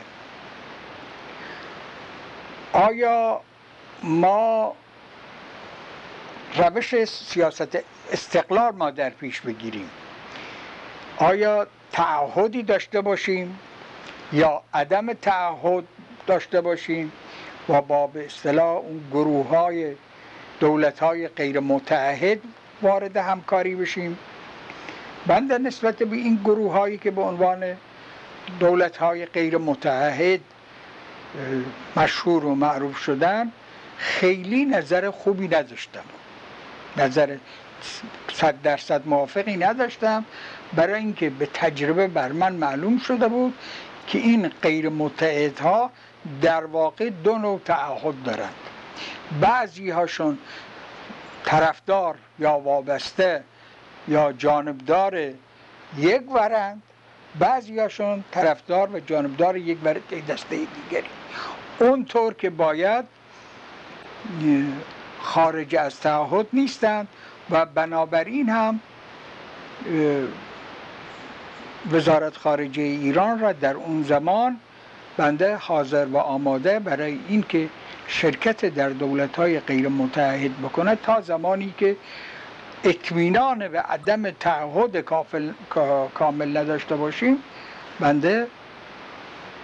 [2.73, 3.41] آیا
[4.03, 4.75] ما
[6.57, 7.79] روش سیاست
[8.13, 9.91] استقلال ما در پیش بگیریم؟
[11.17, 13.59] آیا تعهدی داشته باشیم
[14.33, 15.85] یا عدم تعهد
[16.27, 17.13] داشته باشیم
[17.69, 19.95] و با به اصطلاح اون گروه های
[20.61, 22.41] دولت های غیر متعهد
[22.83, 24.19] وارد همکاری بشیم.
[25.27, 27.77] بنده نسبت به این گروه هایی که به عنوان
[28.61, 30.41] دولت های غیر متعهد
[31.97, 33.53] مشهور و معروف شدن
[33.99, 36.05] خیلی نظر خوبی نداشتم.
[36.97, 37.37] نظر
[38.33, 40.25] صد درصد موافقی نداشتم.
[40.77, 43.55] برای اینکه به تجربه بر من معلوم شده بود
[44.07, 45.91] که این غیر متعهدها
[46.43, 48.70] در واقع دو نوع تعهد دارند.
[49.41, 50.39] بعضی هاشون
[51.45, 53.43] طرفدار یا وابسته
[54.09, 55.33] یا جانبدار
[55.99, 56.83] یک ورند
[57.39, 61.11] بعضی هاشون طرفدار و جانبدار یک ورد دسته دیگری.
[61.79, 63.05] اونطور که باید
[65.21, 67.09] خارج از تعهد نیستند
[67.51, 68.81] و بنابراین هم
[71.93, 74.61] وزارت خارجه ایران را در اون زمان
[75.17, 77.69] بنده حاضر و آماده برای اینکه
[78.11, 81.97] شرکت در دولت های غیر متحد بکنه تا زمانی که
[82.85, 85.01] اطمینان و عدم تعهد
[86.15, 87.37] کامل نداشته باشیم
[88.01, 88.47] بنده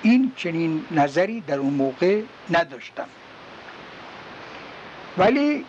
[0.03, 3.09] این چنین نظری در اون موقع نداشتم.
[5.19, 5.65] ولی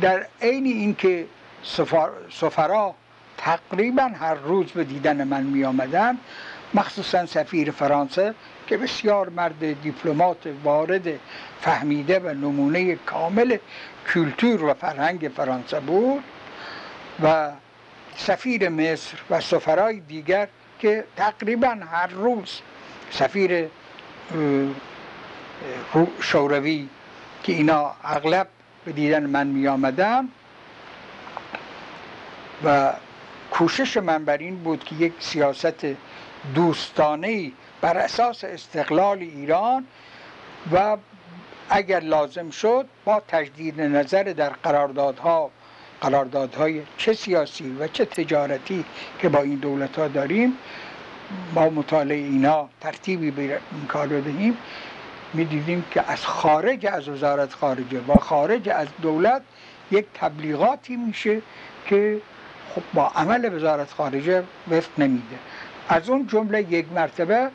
[0.00, 1.26] در عین اینکه
[2.30, 2.94] سفرا
[3.36, 6.18] تقریبا هر روز به دیدن من می آمدن
[6.74, 8.34] مخصوصا سفیر فرانسه
[8.66, 11.08] که بسیار مرد دیپلمات وارد
[11.60, 13.56] فهمیده و نمونه کامل
[14.14, 16.24] کلتور و فرهنگ فرانسه بود
[17.22, 17.50] و
[18.16, 22.60] سفیر مصر و سفرهای دیگر که تقریبا هر روز
[23.10, 23.68] سفیر
[26.20, 26.88] شوروی
[27.42, 28.48] که اینا اغلب
[28.84, 30.28] به دیدن من می آمدن
[32.64, 32.92] و
[33.50, 35.86] کوشش من بر این بود که یک سیاست
[36.54, 39.84] دوستانه بر اساس استقلال ایران
[40.72, 40.96] و
[41.70, 45.50] اگر لازم شد با تجدید نظر در قراردادها
[46.00, 48.84] قراردادهای چه سیاسی و چه تجارتی
[49.18, 50.52] که با این دولت ها داریم
[51.54, 54.56] با مطالعه اینا ترتیبی به این کار بدهیم
[55.34, 59.42] می دیدیم که از خارج از وزارت خارجه و خارج از دولت
[59.90, 61.42] یک تبلیغاتی میشه
[61.86, 62.20] که
[62.74, 65.36] خب با عمل وزارت خارجه وفق نمیده.
[65.88, 67.50] از اون جمله یک مرتبه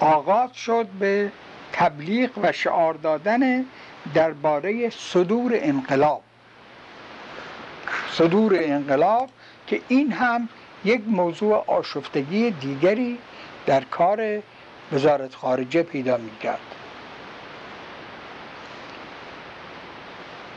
[0.00, 1.32] آغاز شد به
[1.72, 3.64] تبلیغ و شعار دادن
[4.14, 6.22] درباره صدور انقلاب.
[8.10, 9.28] صدور انقلاب
[9.66, 10.48] که این هم
[10.84, 13.18] یک موضوع آشفتگی دیگری
[13.66, 14.42] در کار
[14.92, 16.60] وزارت خارجه پیدا می کرد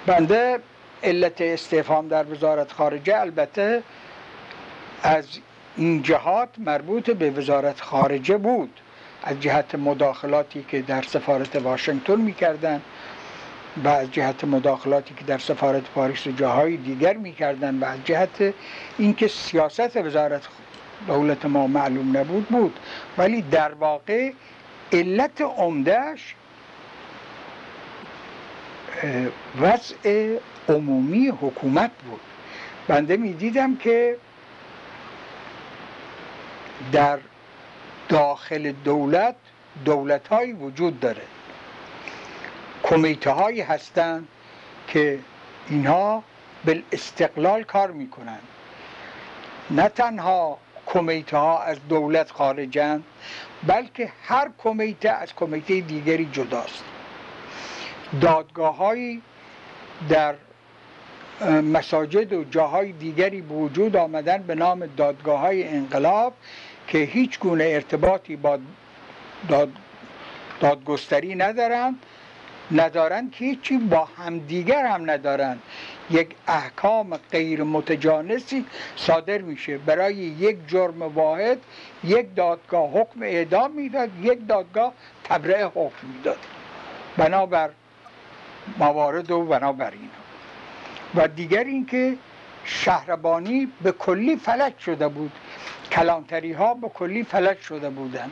[0.06, 0.60] بنده
[1.04, 3.84] علت استفهام در وزارت خارجه البته
[5.04, 5.26] از
[5.78, 8.80] این جهات مربوط به وزارت خارجه بود.
[9.24, 12.82] از جهت مداخلاتی که در سفارت واشنگتن می‌کردن
[13.84, 18.54] و از جهت مداخلاتی که در سفارت پاریس و جاهای دیگر می‌کردن و از جهت
[18.98, 20.48] اینکه سیاست وزارت
[21.08, 22.80] دولت ما معلوم نبود بود.
[23.18, 24.32] ولی در واقع
[24.92, 26.36] علت عمدهش
[29.62, 30.38] وضع
[30.70, 32.22] عمومی حکومت بود.
[32.88, 34.18] بنده می‌دیدم که
[36.92, 37.20] در
[38.10, 39.36] داخل دولت
[39.86, 41.22] دولت هایی وجود داره.
[42.84, 44.28] کمیته هایی هستند
[44.88, 45.20] که
[45.70, 46.24] اینها
[46.92, 48.42] استقلال کار می‌کنند.
[49.72, 53.04] نه تنها کمیته ها از دولت خارجند
[53.68, 56.84] بلکه هر کمیته از کمیته دیگری جداست.
[58.22, 59.22] دادگاه هایی
[60.10, 60.36] در
[61.74, 66.34] مساجد و جاهای دیگری به وجود آمدن به نام دادگاه های انقلاب
[66.88, 68.60] که هیچ گونه ارتباطی با
[69.50, 69.72] داد
[70.60, 72.06] دادگستری ندارند
[72.72, 75.62] ندارند که هیچی با همدیگر هم ندارند.
[76.12, 78.66] یک احکام غیر متجانسی
[78.96, 79.78] صادر میشه.
[79.78, 81.58] برای یک جرم واحد
[82.04, 84.94] یک دادگاه حکم اعدام می‌داد یک دادگاه
[85.24, 86.38] تبرئه حکم می‌داد.
[87.18, 87.70] بنابر
[88.80, 90.08] موارد و بنابر اینا.
[91.16, 92.16] و دیگر اینکه
[92.64, 95.32] شهربانی به کلی فلج شده بود.
[95.92, 98.32] کلانتری ها به کلی فلج شده بودند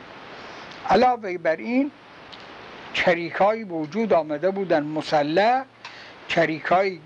[0.88, 1.90] علاوه بر این
[2.92, 4.82] چریک های وجود آمده بودن.
[4.82, 5.64] مسلح
[6.28, 6.98] چریک های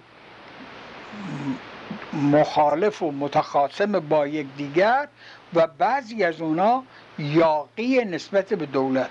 [2.12, 5.08] مخالف و متخاصم با یک دیگر
[5.54, 6.82] و بعضی از اونا
[7.18, 9.10] یاقی نسبت به دولت.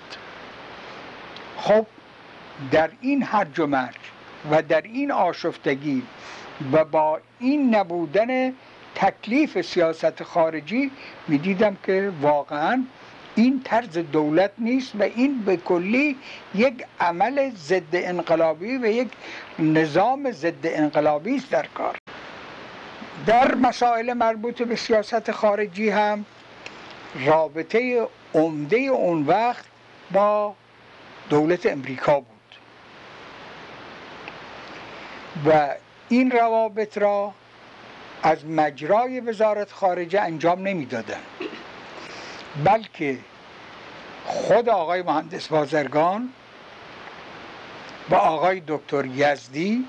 [1.56, 1.86] خب
[2.70, 3.96] در این هرج و مرج
[4.50, 6.02] و در این آشفتگی
[6.72, 8.52] و با این نبودن
[8.96, 10.90] تکلیف سیاست خارجی
[11.28, 12.84] می‌دیدم که واقعا
[13.34, 16.16] این طرز دولت نیست و این به کلی
[16.54, 19.08] یک عمل ضد انقلابی و یک
[19.58, 21.96] نظام ضد انقلابی است در کار.
[23.26, 26.24] در مسائل مربوط به سیاست خارجی هم
[27.26, 29.64] رابطه عمده اون وقت
[30.10, 30.54] با
[31.30, 32.36] دولت امریکا بود.
[35.46, 35.68] و
[36.08, 37.32] این روابط را
[38.22, 41.20] از مجرای وزارت خارجه انجام نمی‌دادن.
[42.64, 43.18] بلکه
[44.24, 46.28] خود آقای مهندس بازرگان
[48.10, 49.84] و آقای دکتر یزدی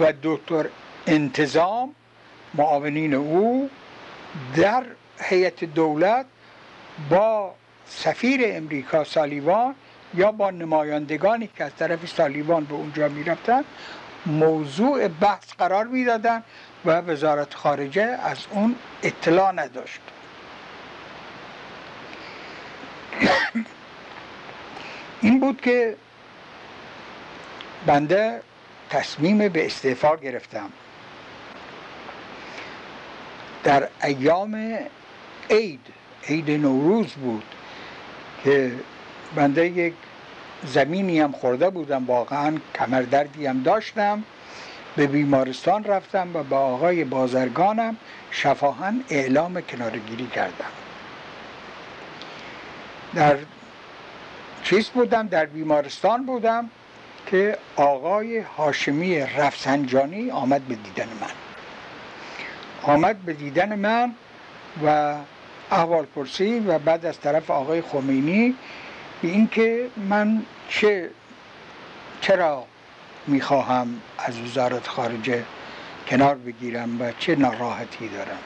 [0.00, 0.66] و دکتر
[1.06, 1.94] انتظام
[2.54, 3.70] معاونین او
[4.56, 4.84] در
[5.20, 6.26] هیئت دولت
[7.10, 7.54] با
[7.86, 9.74] سفیر امریکا سالیوان
[10.14, 13.64] یا با نمایندگانی که از طرف سالیوان به اونجا می‌رفتن
[14.26, 16.42] موضوع بحث قرار می‌دادن
[16.84, 20.00] و وزارت خارجه از اون اطلاع نداشت.
[25.22, 25.96] این بود که
[27.86, 28.42] بنده
[28.90, 30.70] تصمیم به استعفا گرفتم.
[33.64, 34.78] در ایام
[35.50, 35.86] عید
[36.28, 37.44] عید نوروز بود
[38.44, 38.72] که
[39.34, 39.94] بنده یک
[40.66, 44.24] زمینی هم خورده بودم واقعا کمردردی هم داشتم.
[44.96, 47.96] به بیمارستان رفتم و با آقای بازرگانم
[48.30, 50.70] شفاهن اعلام کنارگیری کردم.
[53.14, 53.36] در
[54.62, 56.70] چیز بودم؟ در بیمارستان بودم
[57.26, 61.30] که آقای هاشمی رفسنجانی آمد به دیدن من.
[62.82, 64.14] آمد به دیدن من
[64.84, 65.14] و
[65.70, 68.54] احوال پرسی و بعد از طرف آقای خمینی
[69.22, 71.10] به اینکه من چه
[72.20, 72.64] چرا
[73.26, 75.44] می‌خواهم از وزارت خارجه
[76.08, 78.38] کنار بگیرم و چه ناراحتی دارم.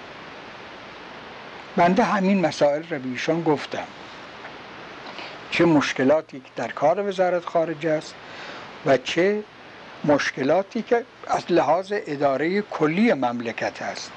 [1.77, 3.87] بنده همین مسائل را بیشون گفتم.
[5.51, 8.15] چه مشکلاتی که در کار وزارت خارجه است
[8.87, 9.43] و چه
[10.05, 14.13] مشکلاتی که از لحاظ اداره کلی مملکت است.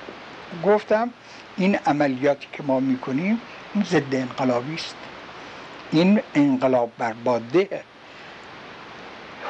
[0.66, 1.10] گفتم
[1.58, 3.42] این عملیاتی که ما می‌کنیم
[3.76, 4.96] این ضد انقلابی است.
[5.92, 7.84] این انقلاب برباده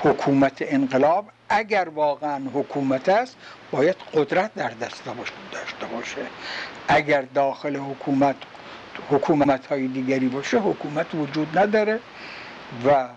[0.03, 3.36] حکومت انقلاب اگر واقعا حکومت است
[3.71, 5.03] باید قدرت در دست
[5.51, 6.21] داشته باشه.
[6.88, 8.36] اگر داخل حکومت
[9.10, 11.99] حکومت های دیگری باشه حکومت وجود نداره
[12.86, 13.07] و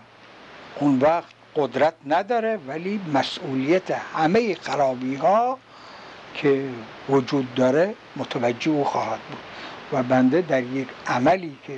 [0.79, 5.57] اون وقت قدرت نداره ولی مسئولیت همه خرابی ها
[6.33, 6.65] که
[7.09, 9.39] وجود داره متوجه او خواهد بود.
[9.91, 11.73] و بنده در یک عملی که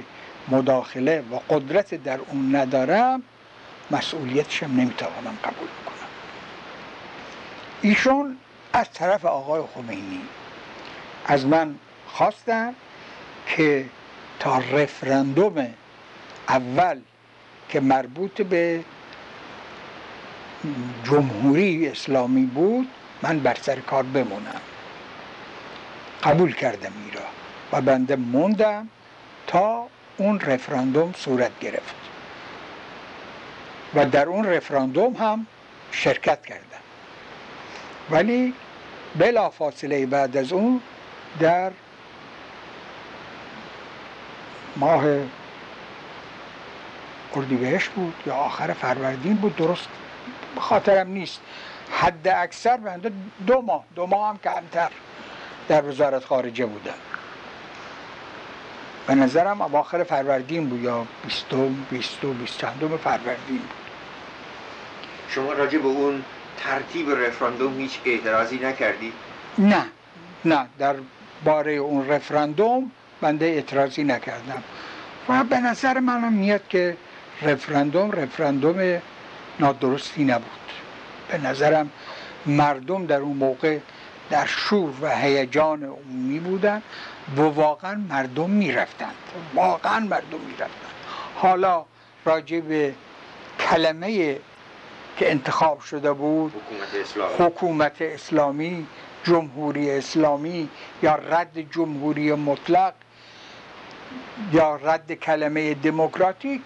[0.48, 3.24] مداخله و قدرت در اون ندارم
[3.92, 6.08] مسئولیتشم نمی‌توانم قبول کنم
[7.82, 8.38] ایشون
[8.74, 10.22] از طرف آقای خمینی
[11.26, 11.76] از من
[12.08, 12.76] خواستن
[13.48, 13.86] که
[14.40, 15.74] تا رفرندوم
[16.50, 17.00] اول
[17.70, 18.84] که مربوط به
[21.04, 22.88] جمهوری اسلامی بود
[23.22, 24.62] من بر سر کار بمونم.
[26.24, 27.26] قبول کردم ایرا
[27.72, 28.90] و بنده موندم
[29.48, 32.03] تا اون رفراندوم صورت گرفت.
[33.96, 35.48] و در اون رفراندوم هم
[35.92, 36.64] شرکت کردم
[38.12, 38.54] ولی
[39.16, 40.82] بلا فاصله بعد از اون
[41.40, 41.72] در
[44.76, 45.04] ماه
[47.36, 49.88] اردیبهشت بود یا آخر فروردین بود درست
[50.60, 51.42] خاطرم نیست.
[51.92, 53.12] حد اکثر بنده
[53.48, 54.90] دو ماه دو ماه هم کمتر
[55.68, 56.94] در وزارت خارجه بودم
[59.08, 63.83] به نظرم اواخر فروردین بود یا بیستم بیستو بیست چندم فروردین بود.
[65.36, 66.24] شما راجع به اون
[66.58, 69.14] ترتیب رفراندوم هیچ اعتراضی نکردی؟
[69.58, 69.86] نه
[70.46, 70.96] نه در
[71.44, 74.64] باره اون رفراندوم بنده اعتراضی نکردم.
[75.30, 76.98] و به نظر منم میاد که
[77.42, 79.02] رفراندوم رفراندوم
[79.60, 80.72] نادرستی نبود.
[81.30, 81.90] به نظرم
[82.46, 83.78] مردم در اون موقع
[84.30, 86.82] در شور و هیجان عمومی بودن
[87.38, 89.16] و واقعا مردم می‌رفتند.
[89.54, 90.94] واقعا مردم می‌رفتند.
[91.36, 91.86] حالا
[92.26, 92.94] راجع به
[93.60, 94.40] کلمه
[95.18, 97.34] که انتخاب شده بود حکومت اسلامی.
[97.40, 98.88] حکومت اسلامی
[99.24, 100.70] جمهوری اسلامی
[101.04, 102.94] یا رد جمهوری مطلق
[104.54, 106.62] یا رد کلمه دموکراتیک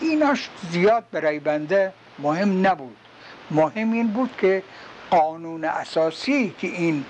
[0.00, 2.96] ایناش زیاد برای بنده مهم نبود.
[3.50, 4.62] مهم این بود که
[5.10, 7.04] قانون اساسی که این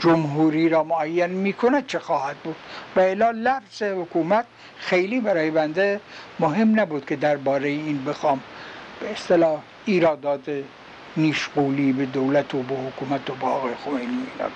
[0.00, 2.56] جمهوری را معین می‌کنه چه خواهد بود.
[2.96, 4.46] و الا لفظ حکومت
[4.78, 6.00] خیلی برای بنده
[6.38, 8.40] مهم نبود که درباره این بخوام
[9.00, 10.50] به اصطلاح ایرادات
[11.16, 14.50] نیشقولی به دولت و به حکومت و به آقای خمینی اینا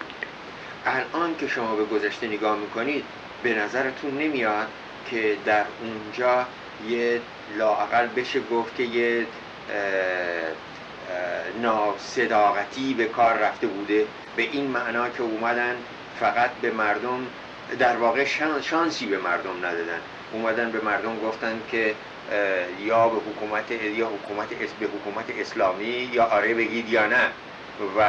[0.87, 3.05] الان که شما به گذشته نگاه می‌کنید
[3.43, 4.67] به نظرتون نمیاد
[5.11, 6.47] که در اونجا
[6.89, 7.21] یه
[7.57, 9.27] لاقل بشه گفت که یه
[11.63, 15.77] ناصداقتی به کار رفته بوده؟ به این معنا که اومدن
[16.21, 17.27] فقط به مردم
[17.79, 18.25] در واقع
[18.61, 20.01] شانسی به مردم ندادن.
[20.33, 21.95] اومدن به مردم گفتن که
[22.81, 27.31] یا به حکومت یا حکومت به حکومت اسلامی یا آره بگید یا نه.
[27.99, 28.03] و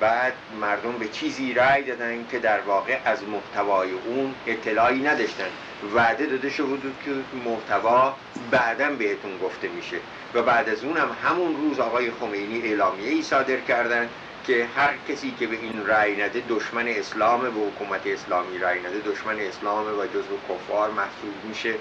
[0.00, 5.48] بعد مردم به چیزی رأی دادن که در واقع از محتوای اون اطلاعی نداشتن.
[5.94, 7.10] وعده داده شده بود که
[7.50, 8.14] محتوا
[8.50, 9.96] بعدا بهتون گفته میشه.
[10.34, 14.08] و بعد از اون هم همون روز آقای خمینی اعلامیه ای صادر کردن
[14.46, 18.98] که هر کسی که به این رأی نده دشمن اسلام به حکومت اسلامی رأی نده
[19.06, 21.74] دشمن اسلام و جزو کفار محسوب میشه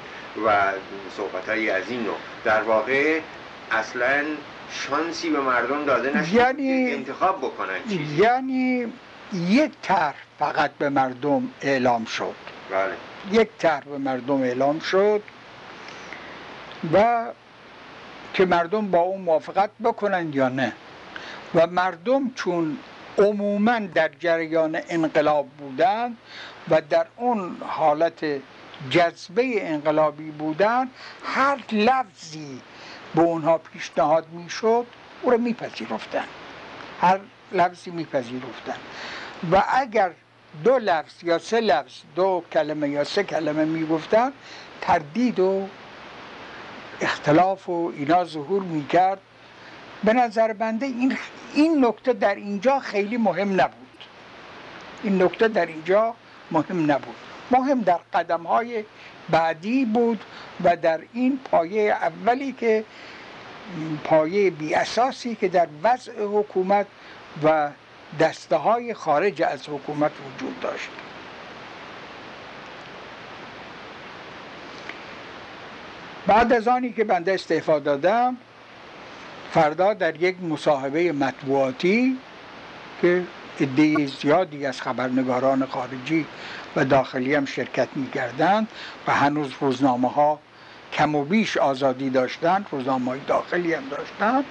[0.46, 0.72] و
[1.18, 2.18] صحبت از این نوع.
[2.44, 3.20] در واقع
[3.72, 4.24] اصلا
[4.72, 8.24] شانسی به مردم داده نشد یعنی انتخاب بکنن چیزی.
[8.24, 8.94] یعنی
[9.34, 12.36] یک طرح فقط به مردم اعلام شد.
[12.72, 12.94] بله.
[13.32, 15.22] یک طرح به مردم اعلام شد
[16.94, 17.26] و
[18.34, 20.74] که مردم با اون موافقت بکنن یا نه.
[21.56, 22.78] و مردم چون
[23.18, 26.18] عموما در جریان انقلاب بودن
[26.70, 28.26] و در اون حالت
[28.90, 30.90] جذبه انقلابی بودن
[31.24, 32.62] هر لفظی
[33.16, 34.86] به اونها پیشنهاد می‌شد
[35.22, 36.26] او رو میپذیرفتن.
[37.02, 37.20] هر
[37.52, 38.78] لفظی میپذیرفتن.
[39.52, 40.12] و اگر
[40.64, 44.32] دو لفظ یا سه لفظ دو کلمه یا سه کلمه می‌گفتن
[44.82, 45.68] تردید و
[47.02, 49.20] اختلاف و اینا ظهور می‌کرد.
[50.06, 51.18] به نظر بنده این
[51.54, 54.04] این نکته در اینجا خیلی مهم نبود.
[55.04, 56.16] این نکته در اینجا
[56.52, 57.16] مهم نبود.
[57.52, 58.84] مهم در قدم های
[59.30, 60.24] بعدی بود
[60.64, 62.84] و در این پایه اولی که
[64.04, 66.86] پایه بی اساسی که در وضع حکومت
[67.44, 67.70] و
[68.20, 70.90] دسته های خارج از حکومت وجود داشت.
[76.28, 78.38] بعد از آنی که بنده استعفا دادم
[79.56, 82.18] فردا در یک مصاحبه مطبوعاتی
[83.02, 83.24] که
[83.60, 86.26] عده زیادی از خبرنگاران خارجی
[86.76, 88.68] و داخلی هم شرکت می کردند
[89.08, 90.40] و هنوز روزنامه ها
[90.94, 94.44] کم و بیش آزادی داشتند روزنامه های داخلی هم داشتند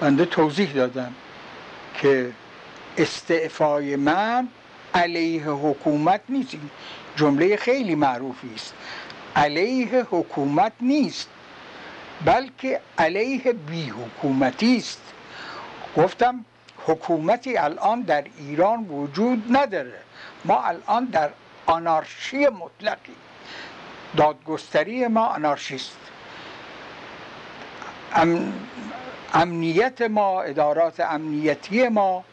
[0.00, 1.12] بنده توضیح دادم
[1.94, 2.30] که
[2.98, 4.48] استعفای من
[4.94, 6.56] علیه حکومت نیست.
[7.16, 8.74] جمله خیلی معروفی است.
[9.36, 11.28] علیه حکومت نیست.
[12.24, 15.02] بلکه علیه بی حکومتی است
[15.96, 16.44] گفتم
[16.86, 20.00] حکومتی الان در ایران وجود نداره.
[20.44, 21.30] ما الان در
[21.66, 23.14] آنارشی مطلقی.
[24.16, 25.98] دادگستری ما آنارشیست.
[28.14, 28.52] ام...
[29.34, 32.24] امنیت ما ادارات امنیتی ما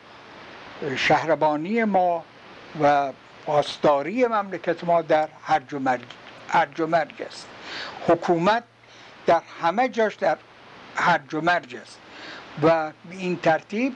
[0.97, 2.23] شهربانی ما
[2.81, 3.11] و
[3.45, 5.73] پاسداری مملکت ما در هرج
[6.79, 7.47] و مرگ است.
[8.07, 8.63] حکومت
[9.27, 10.37] در همه جاش در
[10.95, 11.99] هرج و مرج است.
[12.63, 13.93] و به این ترتیب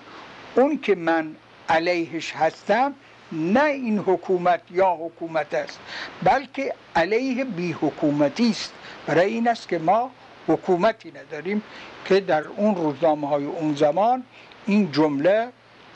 [0.55, 1.35] اون که من
[1.69, 2.93] علیهش هستم
[3.31, 5.79] نه این حکومت یا حکومت است
[6.23, 8.73] بلکه علیه بی حکومتی است.
[9.07, 10.11] برای این است که ما
[10.47, 11.63] حکومتی نداریم
[12.05, 14.23] که در اون روزنامه های اون زمان
[14.65, 15.47] این جمله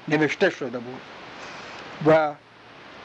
[0.08, 1.02] نوشته شده بود.
[2.08, 2.32] و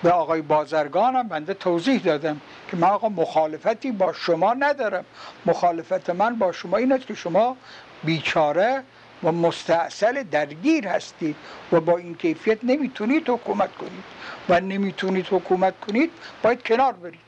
[0.03, 2.41] به آقای بازرگانم بنده توضیح دادم
[2.71, 5.05] که من آقا مخالفتی با شما ندارم.
[5.47, 7.57] مخالفت من با شما این است که شما
[8.05, 8.83] بیچاره
[9.23, 11.37] و مستاصل درگیر هستید
[11.73, 14.05] و با این کیفیت نمی‌تونید حکومت کنید.
[14.49, 16.11] و نمی‌تونید حکومت کنید
[16.43, 17.19] باید کنار برید.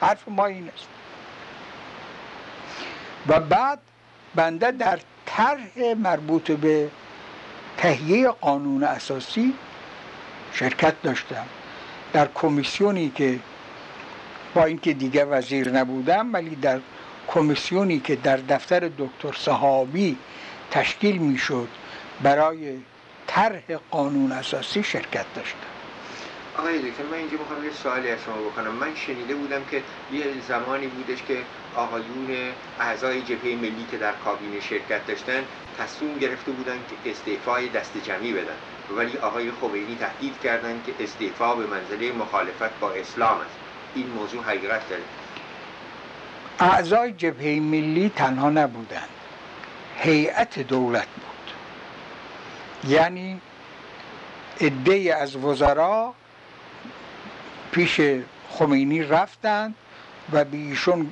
[0.00, 0.88] حرف ما این است.
[3.28, 3.78] و بعد
[4.34, 6.90] بنده در طرح مربوط به
[7.76, 9.54] تهیه قانون اساسی
[10.52, 11.46] شرکت داشتم.
[12.12, 13.38] در کمیسیونی که
[14.54, 16.80] با اینکه دیگه وزیر نبودم ولی در
[17.28, 20.16] کمیسیونی که در دفتر دکتر صحابی
[20.70, 21.68] تشکیل می‌شد
[22.22, 22.78] برای
[23.26, 25.58] طرح قانون اساسی شرکت داشتم.
[26.58, 28.74] آقای دکتر من اینجا می‌خوام یه سوالی از شما بکنم.
[28.74, 29.82] من شنیده بودم که
[30.12, 31.38] یه زمانی بودش که
[31.76, 35.44] آقایون اعضای جبهه ملی که در کابینه شرکت داشتن
[35.78, 38.56] تصمیم گرفته بودن که استعفای دست جمعی بدن.
[38.96, 43.57] ولی آقای خمینی تهدید کردند که استعفا به منزله مخالفت با اسلام است.
[43.94, 45.02] این موضوع حقیقت داره.
[46.58, 49.08] اعضای جبهه ملی تنها نبودند.
[49.98, 51.52] هیئت دولت بود.
[52.92, 53.40] یعنی
[54.60, 56.14] عده از وزرا
[57.72, 58.00] پیش
[58.50, 59.74] خمینی رفتند
[60.32, 61.10] و به ایشون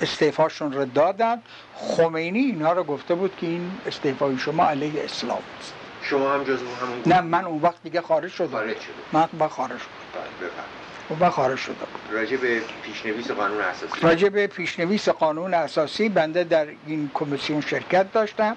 [0.00, 1.42] استعفاشون رو دادن.
[1.76, 5.74] خمینی اینها رو گفته بود که این استعفای شما علیه اسلام است.
[6.02, 8.50] شما هم جزو همون نه من اون وقت دیگه خارج شدم.
[8.50, 10.79] خارج شده من با خارج شدم.
[11.10, 14.00] اون وقت خارج شدم راجع به پیشنویس قانون اساسی.
[14.00, 18.56] راجع به پیشنویس قانون اساسی بنده در این کمیسیون شرکت داشتم.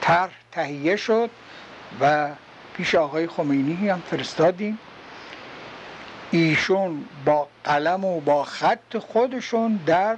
[0.00, 1.30] طرح تهیه شد
[2.00, 2.28] و
[2.76, 4.78] پیش آقای خمینی هم فرستادیم.
[6.30, 10.16] ایشون با قلم و با خط خودشون در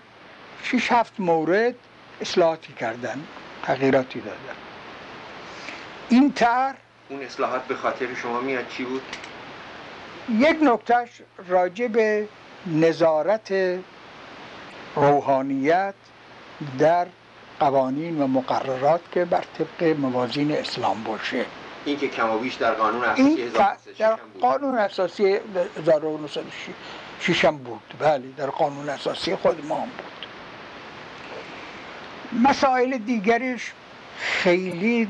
[0.63, 1.75] 6 هفت مورد
[2.21, 3.25] اصلاحاتی کردن
[3.63, 4.57] تغییراتی دادن.
[6.09, 6.75] این طرح
[7.09, 9.03] اون اصلاحات به خاطر شما میاد چی بود؟
[10.29, 11.09] یک نکتهش
[11.49, 12.29] راجع به
[12.67, 13.79] نظارت
[14.97, 15.95] روحانیت
[16.79, 17.07] در
[17.61, 21.45] قوانین و مقررات که بر طبق موازین اسلام باشه.
[21.85, 25.39] این که کم و بیش در قانون اساسی این ف- 1906 در قانون اساسی
[25.79, 27.95] 1906 هم بود.
[27.99, 30.27] بله در قانون اساسی خود ما هم بود.
[32.43, 33.73] مسائل دیگرش
[34.19, 35.09] خیلی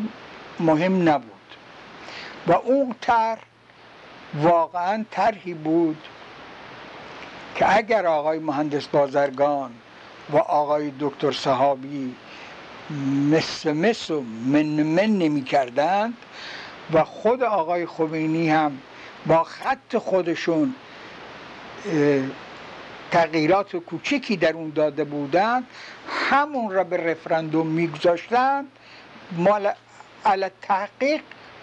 [0.60, 1.30] مهم نبود.
[2.46, 3.38] و اون طرح
[4.34, 5.96] واقعا طرحی بود
[7.54, 9.70] که اگر آقای مهندس بازرگان
[10.30, 12.14] و آقای دکتر صحابی
[13.30, 16.14] مثل مثل و من من نمی کردند
[16.92, 18.78] و خود آقای خمینی هم
[19.26, 20.74] با خط خودشون
[23.10, 25.66] تغییرات کوچکی در اون داده بودند
[26.30, 28.66] همون را به رفرندوم میگذاشتند
[29.32, 29.72] مال
[30.62, 31.20] تحقیق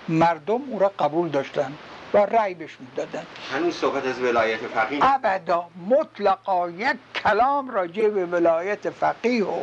[0.09, 1.77] مردم او را قبول داشتند.
[2.13, 8.25] و رأی بهش می‌دادن هنوز صحبت از ولایت فقیه؟ ابدا مطلقا یک کلام راجع به
[8.25, 9.59] ولایت فقیه و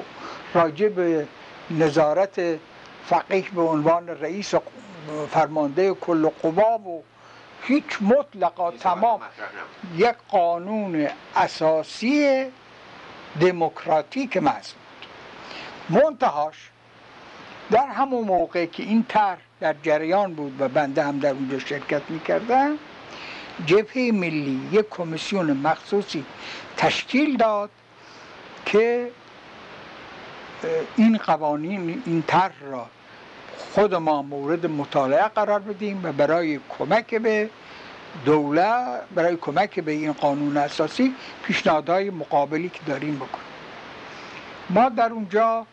[0.54, 1.26] راجع به
[1.70, 2.40] نظارت
[3.06, 4.54] فقیه به عنوان رئیس
[5.30, 7.04] فرمانده کل قوا و
[7.62, 9.20] هیچ مطلقا تمام.
[9.96, 12.46] یک قانون اساسی
[13.40, 15.08] دموکراتیک محض بود.
[16.02, 16.70] منتهاش
[17.70, 22.02] در همون موقع که این طرح در جریان بود و بنده هم در اونجا شرکت
[22.08, 22.78] می‌کردم
[23.66, 26.24] جبهه ملی یک کمیسیون مخصوصی
[26.76, 27.70] تشکیل داد
[28.66, 29.10] که
[30.96, 32.86] این قوانین این طرح را
[33.74, 37.50] خود ما مورد مطالعه قرار بدیم و برای کمک به
[38.24, 43.44] دولت برای کمک به این قانون اساسی پیشنهادهای مقابلی که داریم بکنیم.
[44.70, 45.66] ما در اونجا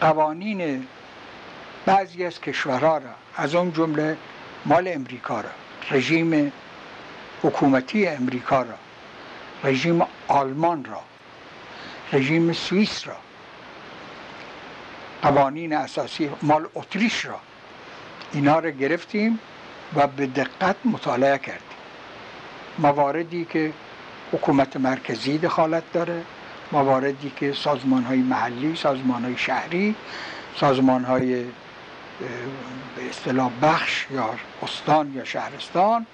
[0.00, 0.86] قوانین
[1.86, 4.16] بعضی از کشورها را از اون جمله
[4.66, 5.50] مال امریکا را
[5.90, 6.52] رژیم
[7.42, 8.74] حکومتی امریکا را
[9.64, 11.00] رژیم آلمان را
[12.12, 13.16] رژیم سوئیس را
[15.22, 17.40] قوانین اساسی مال اتریش را
[18.32, 19.38] اینا را گرفتیم
[19.94, 21.62] و به دقت مطالعه کردیم.
[22.78, 23.72] مواردی که
[24.32, 26.22] حکومت مرکزی دخالت داره
[26.72, 29.94] مواردی که سازمان های محلی سازمان های شهری
[30.56, 31.44] سازمان های
[32.96, 34.30] به اصطلاح بخش یا
[34.62, 36.06] استان یا شهرستان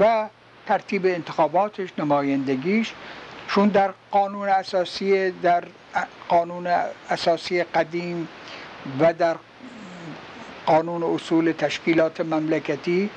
[0.00, 0.28] و
[0.66, 2.92] ترتیب انتخاباتش نمایندگیش
[3.48, 5.64] چون در قانون اساسی در
[6.28, 6.66] قانون
[7.10, 8.28] اساسی قدیم
[9.00, 9.36] و در
[10.66, 13.10] قانون اصول تشکیلات مملکتی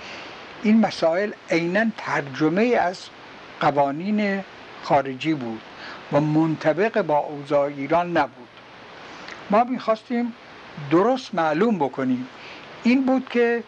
[0.64, 3.00] این مسائل عینا ترجمه از
[3.60, 4.44] قوانین
[4.84, 5.62] خارجی بود
[6.12, 8.48] و منطبق با اوضاع ایران نبود.
[9.50, 10.34] ما می‌خواستیم
[10.92, 12.28] درست معلوم بکنیم.
[12.84, 13.64] این بود که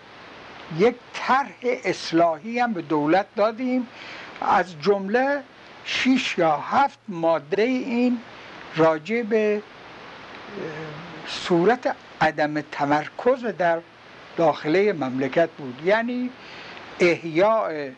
[0.78, 3.88] یک طرح اصلاحی هم به دولت دادیم.
[4.41, 5.43] از جمله
[5.86, 8.20] شیش یا هفت ماده این
[8.76, 9.62] راجع به
[11.28, 13.80] صورت عدم تمرکز در
[14.38, 15.82] داخله مملکت بود.
[15.86, 16.30] یعنی
[16.99, 17.89] احیاء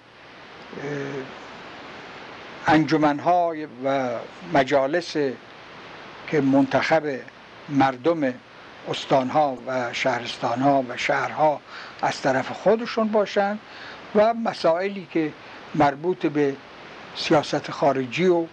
[2.68, 4.10] انجمنهای و
[4.54, 5.16] مجالس
[6.28, 7.20] که منتخب
[7.70, 8.34] مردم
[8.90, 11.62] استانها و شهرستانها و شهرها
[12.02, 13.60] از طرف خودشون باشند
[14.16, 15.34] و مسائلی که
[15.76, 16.56] مربوط به
[17.16, 18.46] سیاست خارجی و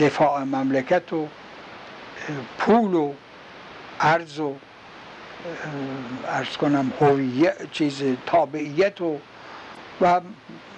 [0.00, 1.28] دفاع مملکت و
[2.58, 3.12] پول و
[4.00, 4.54] ارز و
[6.28, 9.18] ارز کنم هویت چیز تابعیت و
[10.00, 10.20] و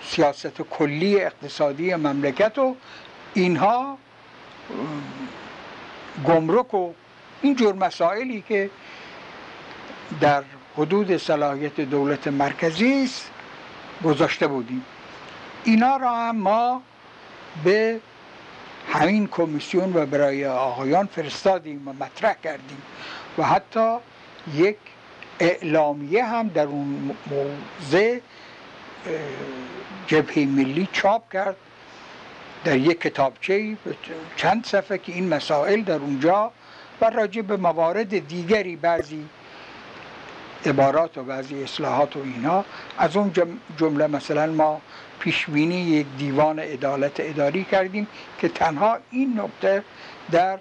[0.03, 2.77] سیاست کلی اقتصادی مملکت و
[3.35, 3.99] اینها
[6.25, 6.93] گمرک و
[7.43, 8.71] اینجور مسائلی که
[10.21, 10.43] در
[10.77, 13.31] حدود صلاحیت دولت مرکزی است
[14.05, 14.85] گذاشته بودیم.
[15.65, 16.83] اینا را هم ما
[17.65, 18.01] به
[18.93, 22.83] همین کمیسیون و برای آقایان فرستادیم و مطرح کردیم
[23.39, 23.97] و حتی
[24.55, 24.77] یک
[25.41, 28.19] اعلامیه هم در اون موضع
[30.07, 31.57] جبهه ملی چاپ کرد
[32.65, 33.77] در یک کتابچه
[34.37, 36.53] چند صفحه که این مسائل در اونجا
[37.01, 39.25] و راجع به موارد دیگری بعضی
[40.67, 42.65] عبارات و بعضی اصلاحات و اینا
[42.99, 43.33] از اون
[43.77, 44.81] جمله مثلا ما
[45.21, 48.07] پیشبینی یک دیوان عدالت اداری کردیم
[48.39, 49.83] که تنها این نکته
[50.31, 50.59] در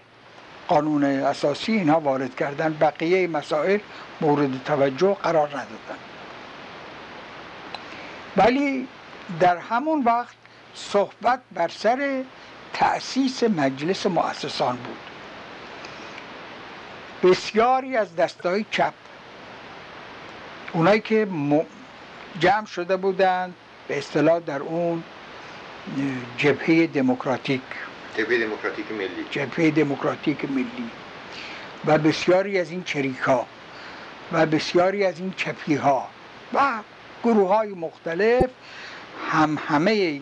[0.67, 3.79] قانون اساسی اینها وارد کردن بقیه مسائل
[4.21, 5.99] مورد توجه قرار ندادن.
[8.37, 8.87] ولی
[9.39, 10.35] در همون وقت
[10.75, 12.23] صحبت بر سر
[12.73, 15.14] تأسیس مجلس مؤسسان بود.
[17.25, 18.93] بسیاری از دستای چپ
[20.73, 21.27] اونایی که
[22.39, 23.53] جمع شده بودند
[23.87, 25.03] به اصطلاح در اون
[26.37, 27.61] جبهه دموکراتیک.
[28.17, 29.25] جبهه دموکراتیک ملی.
[29.31, 30.89] جبهه دموکراتیک ملی.
[31.85, 33.45] و بسیاری از این چریک ها
[34.31, 36.07] و بسیاری از این چپی ها
[36.53, 36.79] و
[37.23, 38.49] گروه های مختلف
[39.31, 40.21] هم همه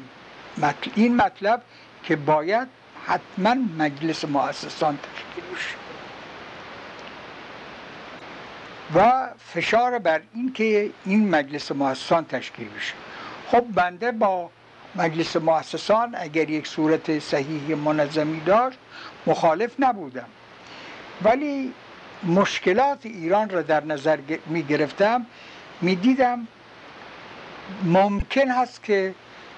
[0.96, 1.62] این مطلب
[2.04, 2.68] که باید
[3.08, 5.83] حتما مجلس مؤسسان تشکیل بشه.
[8.96, 12.94] و فشار بر این که این مجلس مؤسسان تشکیل بشه.
[13.48, 14.50] خب بنده با
[14.96, 18.78] مجلس مؤسسان اگر یک صورت صحیح منظمی داشت
[19.28, 20.28] مخالف نبودم.
[21.24, 21.74] ولی
[22.24, 25.26] مشکلات ایران را در نظر می گرفتم
[25.82, 26.48] می دیدم
[27.84, 29.16] ممکن هست که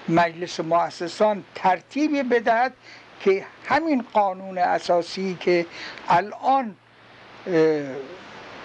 [0.08, 2.72] مجلس مؤسسان ترتیبی بدهد
[3.20, 5.66] که همین قانون اساسی که
[6.08, 6.74] الان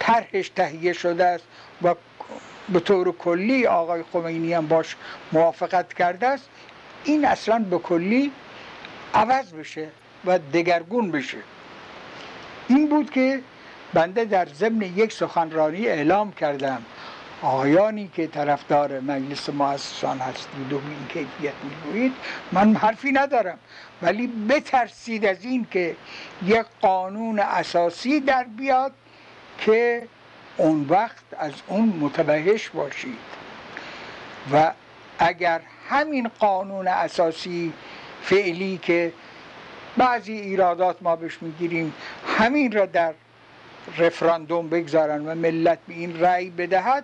[0.02, 1.44] طرحش تهیه شده است
[1.82, 1.96] و
[2.70, 4.96] به طور کلی آقای خمینی هم باش
[5.32, 6.50] موافقت کرده است.
[7.04, 8.32] این اصلا به کلی
[9.14, 9.88] عوض بشه
[10.26, 11.38] و دگرگون بشه.
[12.68, 13.40] این بود که
[13.94, 16.82] بنده در ضمن یک سخنرانی اعلام کردم.
[17.42, 22.14] آقایانی که طرفدار مجلس مؤسسان هستید و این کیفیت می‌گویید
[22.52, 23.60] من حرفی ندارم.
[24.02, 25.96] ولی بترسید از این که
[26.46, 28.92] یک قانون اساسی در بیاد
[29.66, 30.08] که
[30.58, 33.18] اون وقت از اون متوحش باشید.
[34.54, 34.72] و
[35.20, 37.74] اگر همین قانون اساسی
[38.24, 39.14] فعلی که
[39.98, 41.94] بعضی ایرادات ما بهش می‌گیریم
[42.38, 43.14] همین را در
[43.98, 47.04] رفراندوم بگذارن و ملت به این رأی بدهد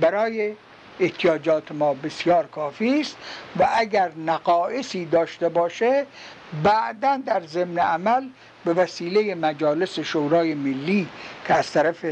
[0.00, 0.54] برای
[1.00, 3.16] احتیاجات ما بسیار کافی است.
[3.58, 6.06] و اگر نقایصی داشته باشه
[6.62, 8.28] بعدا در ضمن عمل
[8.64, 11.08] به وسیله مجالس شورای ملی
[11.46, 12.04] که از طرف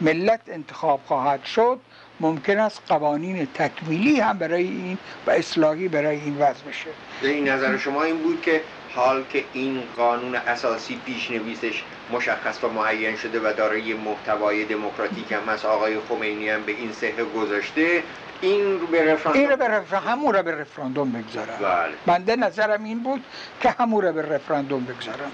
[0.00, 1.80] ملت انتخاب خواهد شد
[2.20, 6.90] ممکن است قوانین تکمیلی هم برای این و اصلاحی برای این وضع بشه.
[7.22, 8.60] این نظر شما این بود که
[8.94, 11.82] حال که این قانون اساسی پیشنویسش
[12.12, 16.92] مشخص و معین شده و دارای محتوای دموکراتیک هم هست آقای خمینی هم به این
[16.92, 18.02] صحه گذاشته
[18.44, 19.42] این رو به رفراندوم.
[19.42, 21.58] این رو به رفراندوم همون رو به رفراندوم بگذارم.
[21.60, 21.94] بله.
[22.06, 23.24] بنده نظرم این بود
[23.60, 25.32] که همون رو به رفراندوم بگذارم.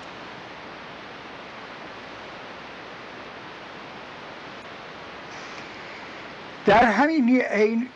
[6.66, 7.42] در همین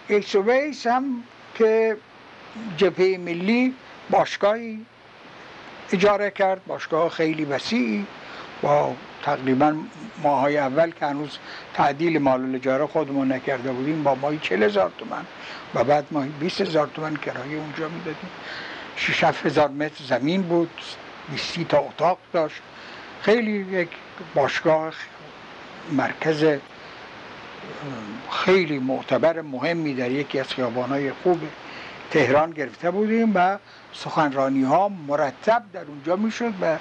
[0.08, 1.22] ایکس هم
[1.54, 1.96] که
[2.76, 3.74] جبهه ملی
[4.10, 4.86] باشگاهی
[5.92, 8.06] اجاره کرد باشگاه خیلی وسیعی.
[8.64, 9.76] با تقریبا
[10.22, 11.38] ماهای اول که هنوز
[11.74, 15.24] تعدیل مال اجاره خودمون نکرده بودیم با ماهی چل هزار تومن
[15.74, 18.30] و بعد ماهی 20 هزار تومن کرایه اونجا می‌دادیم.
[18.96, 20.70] 6 هزار متر زمین بود
[21.30, 22.62] 20 تا اتاق داشت.
[23.22, 23.88] خیلی یک
[24.34, 24.94] باشگاه
[25.92, 26.44] مرکز
[28.30, 31.40] خیلی معتبر مهمی در یکی از خیابانهای خوب
[32.10, 33.58] تهران گرفته بودیم و
[33.92, 36.76] سخنرانی ها مرتب در اونجا می‌شد و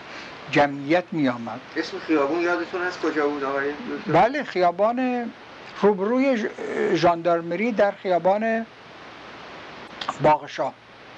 [0.53, 3.73] جمعیت می آمد اسم خیابون یادتون هست کجا بود آقای
[4.07, 5.29] بله خیابان
[5.81, 6.49] روبروی
[6.93, 8.65] ژاندارمری در خیابان
[10.21, 10.71] باغشا.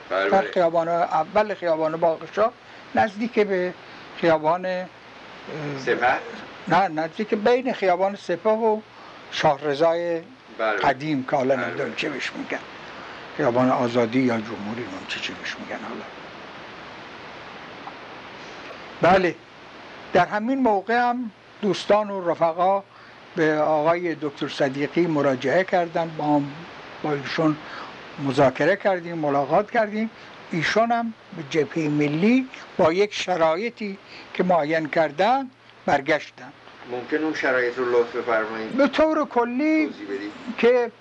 [0.10, 0.52] بله در بله.
[0.52, 2.52] خیابان اول خیابان باغشا
[2.96, 3.74] نزدیک به
[4.18, 4.86] خیابان
[5.86, 6.18] سپه؟
[6.68, 8.80] نه نزدیک بین خیابان سپه و
[9.32, 10.22] شاهرزای
[10.58, 10.78] بله.
[10.78, 12.60] قدیم که حالا نمی‌دونم چه بهش میگن.
[13.38, 16.25] خیابان آزادی یا جمهوری من چه چه بهش میگن حالا.
[19.06, 19.36] بله.
[20.14, 21.32] در همین موقع هم
[21.62, 22.84] دوستان و رفقا
[23.36, 26.12] به آقای دکتر صدیقی مراجعه کردن.
[26.18, 26.52] با هم
[27.04, 27.58] با ایشون
[28.24, 30.10] مذاکره کردیم ملاقات کردیم.
[30.52, 32.48] ایشان هم به جبهه ملی
[32.78, 33.98] با یک شرایطی
[34.34, 35.50] که معین کردن
[35.86, 36.52] برگشتن.
[36.92, 39.90] ممکن اون شرایط رو لطف بفرمایید؟ به طور کلی
[40.58, 40.92] که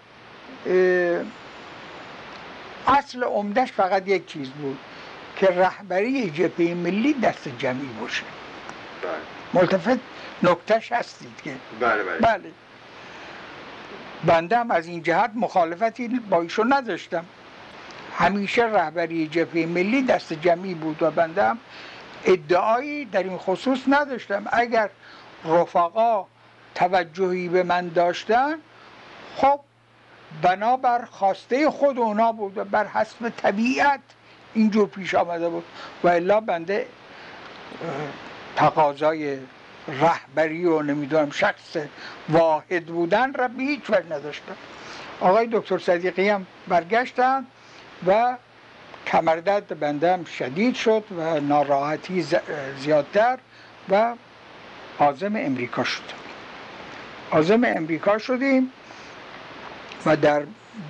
[2.87, 4.79] اصل عمدش فقط یک چیز بود.
[5.37, 8.23] که رهبری جبهه ملی دست جمعی باشه.
[9.03, 9.63] بله.
[9.63, 10.01] ملتفت
[10.43, 11.55] نکتش هستید که.
[11.81, 12.51] بله بله, بله.
[14.25, 17.25] بنده هم از این جهت مخالفتی با ایشون نداشتم.
[18.19, 21.59] همیشه رهبری جبهه ملی دست جمعی بود و بنده هم
[22.25, 24.45] ادعایی در این خصوص نداشتم.
[24.53, 24.91] اگر
[25.45, 26.27] رفقا
[26.75, 28.55] توجهی به من داشتن
[29.37, 29.61] خب
[30.43, 34.01] بنابر خواسته خود اونا بود و بر حسب طبیعت
[34.55, 35.65] اینجور پیش آمده بود
[36.05, 36.87] و الا بنده
[38.57, 39.39] تقاضای
[39.89, 41.77] رهبری و نمی‌دونم شخص
[42.29, 44.57] واحد بودن را به هیچ وجه نداشتم
[45.21, 47.47] آقای دکتر صدیقی هم برگشتن
[48.07, 48.37] و
[49.07, 52.27] کمردرد بنده هم شدید شد و ناراحتی
[52.79, 53.39] زیادتر
[53.91, 54.15] و
[54.99, 56.03] آزم امریکا شد.
[57.31, 58.73] آزم امریکا شدیم
[60.07, 60.43] و در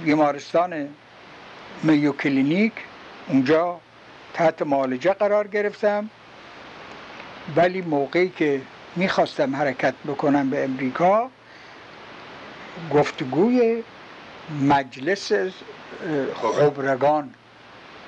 [0.04, 0.88] بیمارستان
[1.82, 2.72] میو کلینیک
[3.28, 3.80] اونجا
[4.34, 6.10] تحت معالجه قرار گرفتم.
[7.56, 8.60] ولی موقعی که
[8.96, 11.30] می‌خواستم حرکت بکنم به امریکا
[12.94, 13.82] گفتگوی
[14.62, 15.32] مجلس
[16.42, 17.34] خبرگان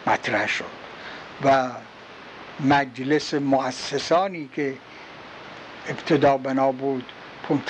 [0.06, 0.64] مطرح شد
[1.44, 1.68] و
[2.60, 4.74] مجلس مؤسسانی که
[5.88, 7.12] ابتدا بنا بود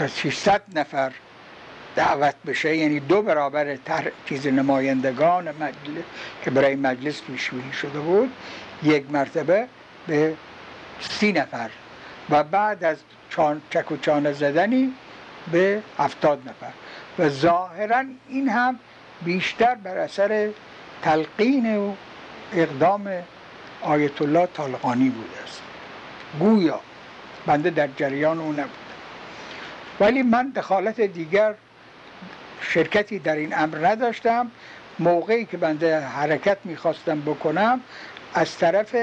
[0.06, 1.12] 600 نفر
[1.96, 2.76] دعوت بشه.
[2.76, 6.04] یعنی دو برابر تر چیز نمایندگان مجلس
[6.42, 7.50] که برای مجلس پیش
[7.82, 8.32] شده بود
[8.82, 9.66] یک مرتبه
[10.06, 10.34] به
[11.00, 11.70] سی نفر
[12.30, 12.96] و بعد از
[13.30, 14.92] چان، چک و چانه زدنی
[15.52, 16.72] به هفتاد نفر.
[17.18, 18.78] و ظاهرا این هم
[19.22, 20.50] بیشتر بر اثر
[21.02, 21.94] تلقین و
[22.52, 23.08] اقدام
[23.82, 25.62] آیت الله طالقانی بوده است.
[26.38, 26.80] گویا
[27.46, 28.86] بنده در جریان او نبود
[30.00, 31.54] ولی من دخالت دیگر
[32.60, 34.50] شرکتی در این امر نداشتم
[34.98, 37.80] موقعی که بنده حرکت می‌خواستم بکنم
[38.34, 38.96] از طرف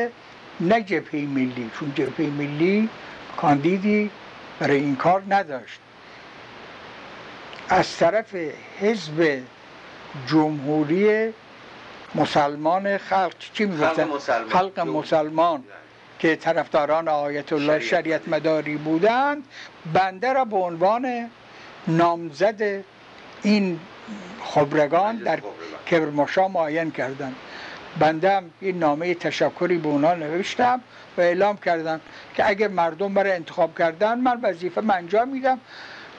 [0.59, 2.89] نه جبهه ملی چون جبهه ملی
[3.37, 4.11] کاندیدی
[4.59, 5.79] برای این کار نداشت
[7.69, 8.35] از طرف
[8.79, 9.41] حزب
[10.27, 11.33] جمهوری
[12.15, 14.49] مسلمان خلق چی می‌گفتن؟ مسلمان.
[14.49, 15.63] خلق مسلمان
[16.19, 19.43] که طرفداران آیت الله شریعت مداری بودند
[19.93, 21.29] بنده را به عنوان
[21.87, 22.83] نامزد
[23.43, 23.79] این
[24.43, 25.39] خبرگان در
[25.85, 27.35] کرماشا معین کردن
[27.99, 30.81] بنده این نامه تشکری به اونا نوشتم
[31.17, 32.01] و اعلام کردم
[32.35, 35.59] که اگر مردم برای انتخاب کردن من وظیفه من انجام میدم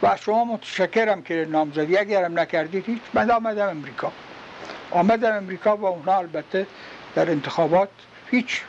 [0.03, 1.97] و از شما متشکرم که نامزدی.
[1.97, 4.13] اگرم نکردید هیچ من آمدم امریکا.
[4.91, 6.67] آمدم امریکا و اونا البته
[7.15, 7.89] در انتخابات
[8.31, 8.63] هیچ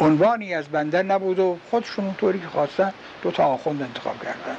[0.00, 2.92] عنوانی از بنده نبود و خودشون اونطوری که خواستن
[3.22, 4.56] دو تا آخوند انتخاب کردن.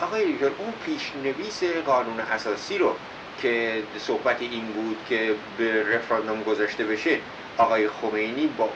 [0.00, 2.96] آقای دیگر اون پیشنویس قانون اساسی رو
[3.42, 7.18] که صحبت این بود که به رفراندوم گذاشته بشه
[7.58, 8.68] آقای خمینی با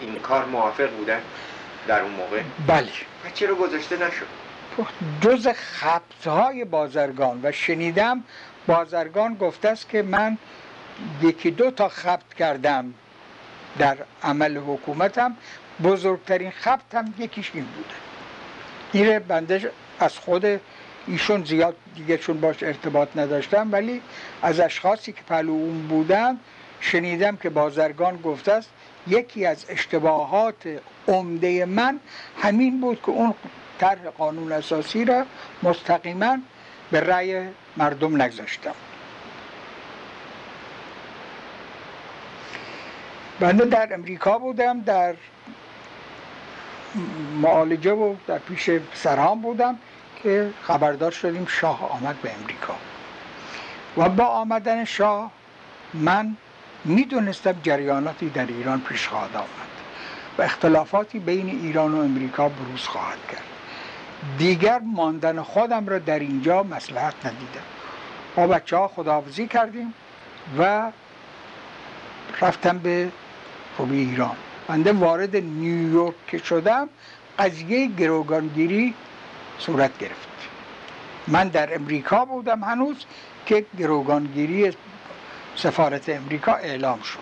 [0.00, 1.20] این کار موافق بودن
[1.86, 2.88] در اون موقع؟ بله.
[3.24, 4.26] و چرا گذاشته نشد؟
[5.20, 8.24] جز خبزهای بازرگان و شنیدم
[8.66, 10.38] بازرگان گفته است که من
[11.22, 12.94] یکی دو تا خبت کردم
[13.78, 15.36] در عمل حکومتم
[15.84, 18.09] بزرگترین خبتم یکیش این بوده.
[18.92, 20.60] این بنده از خود
[21.06, 24.02] ایشون زیاد دیگه چون باش ارتباط نداشتم ولی
[24.42, 26.38] از اشخاصی که پلو اون بودن
[26.80, 28.70] شنیدم که بازرگان گفته است
[29.08, 32.00] یکی از اشتباهات عمده من
[32.42, 33.34] همین بود که اون
[33.78, 35.24] طرح قانون اساسی را
[35.62, 36.38] مستقیما
[36.90, 38.74] به رأی مردم نگذاشتم.
[43.40, 45.14] بنده در امریکا بودم در
[47.42, 49.78] معالجه و در پیش سرهام بودم
[50.22, 52.74] که خبردار شدیم شاه آمد به امریکا.
[53.96, 55.30] و با آمدن شاه
[55.94, 56.36] من
[56.84, 59.70] می‌دونستم جریاناتی در ایران پیش خواهد آمد
[60.38, 63.44] و اختلافاتی بین ایران و امریکا بروز خواهد کرد.
[64.38, 67.66] دیگر ماندن خودم را در اینجا مسلحت ندیدم.
[68.36, 69.94] با بچه ها خداحافظی کردیم
[70.58, 70.92] و
[72.40, 73.08] رفتم به
[73.76, 74.36] خوبی ایران.
[74.70, 76.88] بنده وارد نیویورک که شدم
[77.38, 78.94] قضیه گروگانگیری
[79.58, 80.28] صورت گرفت
[81.28, 82.96] من در امریکا بودم هنوز
[83.46, 84.72] که گروگانگیری
[85.56, 87.18] سفارت امریکا اعلام شد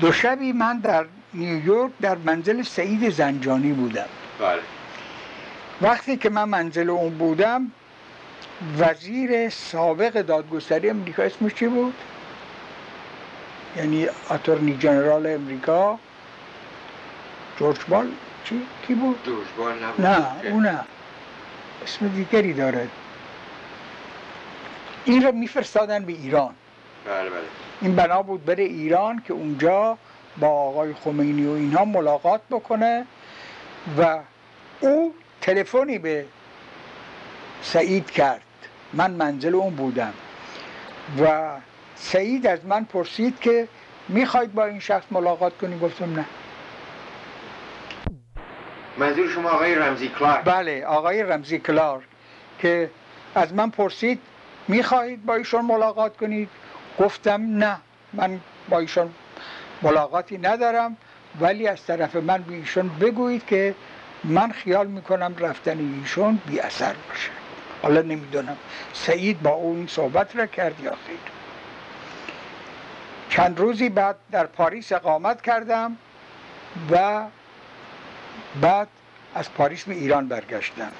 [0.00, 4.08] دو شبی من در نیویورک در منزل سعید زنجانی بودم
[4.40, 4.60] بله.
[5.80, 7.70] وقتی که من منزل اون بودم
[8.78, 11.94] وزیر سابق دادگستری امریکا اسمش چی بود؟
[13.76, 15.98] یعنی اتورنی جنرال امریکا
[17.58, 18.06] جورج بال
[18.44, 20.06] چی؟ کی بود؟ جورج بال نبود.
[20.06, 20.80] نه اون نه.
[21.84, 22.88] اسم دیگری داره.
[25.04, 26.54] این رو میفرستادن به ایران.
[27.06, 27.40] بله بله.
[27.80, 29.98] این بنا بود بره ایران که اونجا
[30.38, 33.06] با آقای خمینی و اینها ملاقات بکنه
[33.98, 34.18] و
[34.80, 36.24] او تلفنی به
[37.62, 38.40] سعید کرد.
[38.92, 40.12] من منزل اون بودم.
[41.20, 41.50] و
[41.96, 43.68] سعید از من پرسید که
[44.08, 46.24] می‌خواید با این شخص ملاقات کنی گفتم نه.
[48.98, 50.44] منظور شما آقای رمزی کلارک.
[50.44, 52.02] بله آقای رمزی کلار
[52.58, 52.90] که
[53.34, 54.20] از من پرسید
[54.68, 56.48] می‌خواهید با ایشون ملاقات کنید؟
[56.98, 57.76] گفتم نه
[58.12, 59.12] من با ایشون
[59.82, 60.96] ملاقاتی ندارم
[61.40, 63.74] ولی از طرف من به ایشون بگویید که
[64.24, 67.30] من خیال می‌کنم رفتن ایشون بی اثر باشه.
[67.82, 68.56] حالا نمی‌دونم.
[68.92, 71.18] سعید با اون صحبت را کرد یا خیر؟
[73.28, 75.96] چند روزی بعد در پاریس اقامت کردم
[76.90, 77.24] و
[78.60, 78.88] بعد
[79.34, 80.92] از پاریس به ایران برگشتم.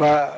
[0.00, 0.28] و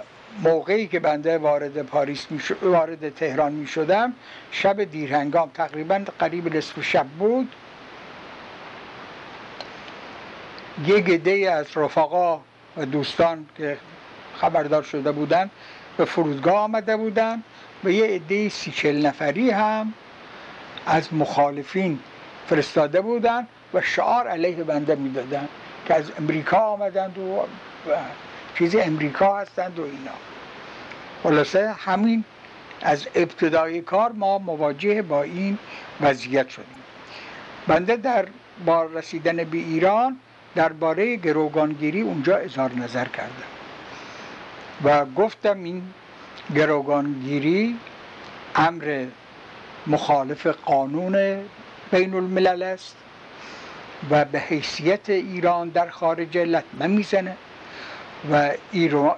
[0.43, 4.13] موقعی که بنده وارد پاریس می وارد تهران می شدم
[4.51, 7.55] شب دیرهنگام تقریبا قریب نصف شب بود.
[10.87, 12.41] یک گده از رفقا
[12.77, 13.79] و دوستان که
[14.35, 15.51] خبردار شده بودند
[15.97, 17.45] به فرودگاه آمده بودند
[17.85, 19.93] و یه عده سی چل نفری هم
[20.87, 21.99] از مخالفین
[22.47, 25.49] فرستاده بودند و شعار علیه بنده می‌دادن
[25.87, 27.23] که از امریکا آمدند و,
[27.91, 27.95] و
[28.59, 30.17] چیز امریکا هستند و اینا.
[31.23, 32.25] خلاصه همین
[32.83, 35.59] از ابتدای کار ما مواجه با این
[36.01, 36.83] وضعیت شدیم.
[37.67, 38.27] بنده در
[38.67, 40.17] با رسیدن به ایران
[40.55, 43.49] درباره گروگانگیری اونجا اظهار نظر کردم
[44.85, 45.83] و گفتم این
[46.55, 47.77] گروگانگیری
[48.55, 49.07] امر
[49.87, 51.45] مخالف قانون
[51.91, 52.97] بین الملل است
[54.11, 57.37] و به حیثیت ایران در خارج لطمه می‌زنه
[58.33, 58.51] و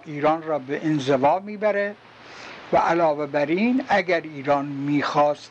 [0.04, 1.94] ایران را به انزوا می‌بره
[2.72, 5.50] و علاوه بر این اگر ایران می‌خواست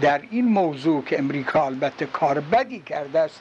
[0.00, 3.40] در این موضوع که امریکا البته کار بدی کرده است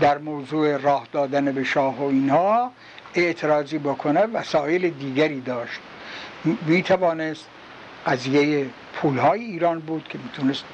[0.00, 2.70] در موضوع راه دادن به شاه و اینها
[3.14, 5.80] اعتراضی بکنه وسایل دیگری داشت.
[6.66, 7.46] می توانست
[8.06, 10.64] قضیه پول های ایران بود که می‌تونست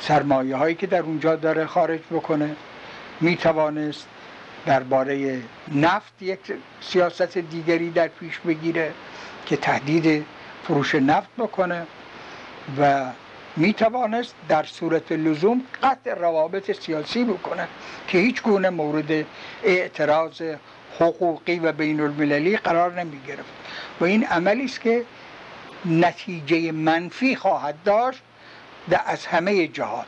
[0.00, 2.56] سرمایه هایی که در اونجا داره خارج بکنه.
[3.20, 4.06] می توانست
[4.66, 5.42] درباره
[5.74, 6.38] نفت یک
[6.80, 8.92] سیاست دیگری در پیش بگیره
[9.46, 10.26] که تهدید
[10.64, 11.86] فروش نفت بکنه
[12.78, 13.06] و
[13.56, 17.68] می توانست در صورت لزوم قطع روابط سیاسی بکنه
[18.08, 19.26] که هیچ گونه مورد
[19.64, 20.42] اعتراض
[20.98, 23.52] حقوقی و بین المللی قرار نمی گرفت
[24.00, 25.04] و این عملی است که
[25.84, 28.22] نتیجه منفی خواهد داشت
[29.06, 30.06] از همه جهات.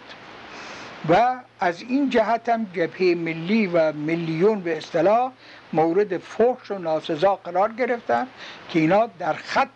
[1.08, 5.32] و از این جهت هم جبهه ملی و میلیون به اصطلاح
[5.72, 8.26] مورد فحش و ناسزا قرار گرفتن
[8.68, 9.68] که اینا در خط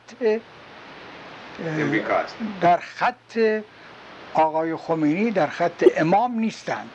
[2.60, 3.62] در خط
[4.34, 6.90] آقای خمینی در خط امام نیستند.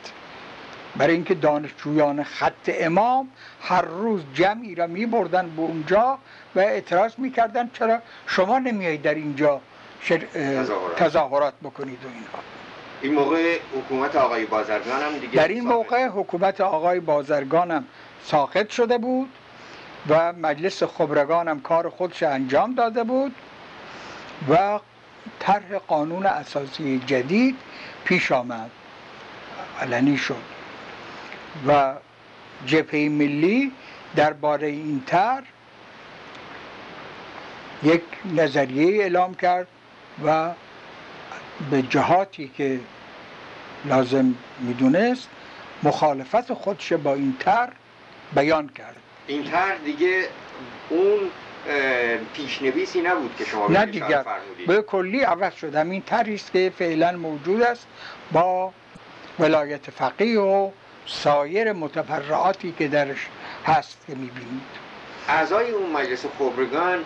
[0.96, 3.28] برای اینکه دانشجویان خط امام
[3.62, 6.18] هر روز جمعی را می بردن به اونجا
[6.54, 9.60] و اعتراض می‌کردن چرا شما نمیایید در اینجا
[10.34, 10.96] تظاهرات.
[10.96, 12.38] تظاهرات بکنید و اینها.
[13.02, 17.84] این موقع حکومت آقای بازرگان هم دیگه در این موقع حکومت آقای بازرگان هم
[18.24, 19.28] ساخت شده بود
[20.08, 23.34] و مجلس خبرگان هم کار خودش انجام داده بود
[24.50, 24.78] و
[25.40, 27.56] طرح قانون اساسی جدید
[28.04, 28.70] پیش آمد.
[29.80, 30.61] علنی شد.
[31.68, 31.94] و
[32.66, 33.72] جبهه ملی
[34.16, 35.44] درباره این طرح
[37.82, 38.02] یک
[38.34, 39.66] نظریه اعلام کرد
[40.24, 40.50] و
[41.70, 42.80] به جهاتی که
[43.84, 45.28] لازم می‌دونست
[45.82, 47.68] مخالفت خودش با این تر
[48.34, 48.96] بیان کرد.
[49.26, 50.28] این تر دیگه
[50.88, 51.18] اون
[52.34, 54.24] پیشنویسی نبود که شما نه دیگر.
[54.66, 55.74] به کلی عوض شد.
[55.74, 57.86] همین تری است که فعلا موجود است
[58.32, 58.72] با
[59.38, 60.70] ولایت فقیه و
[61.06, 63.26] سایر متفرعاتی که درش
[63.66, 64.62] هست که می‌بینید.
[65.28, 66.98] اعضای اون مجلس خبرگان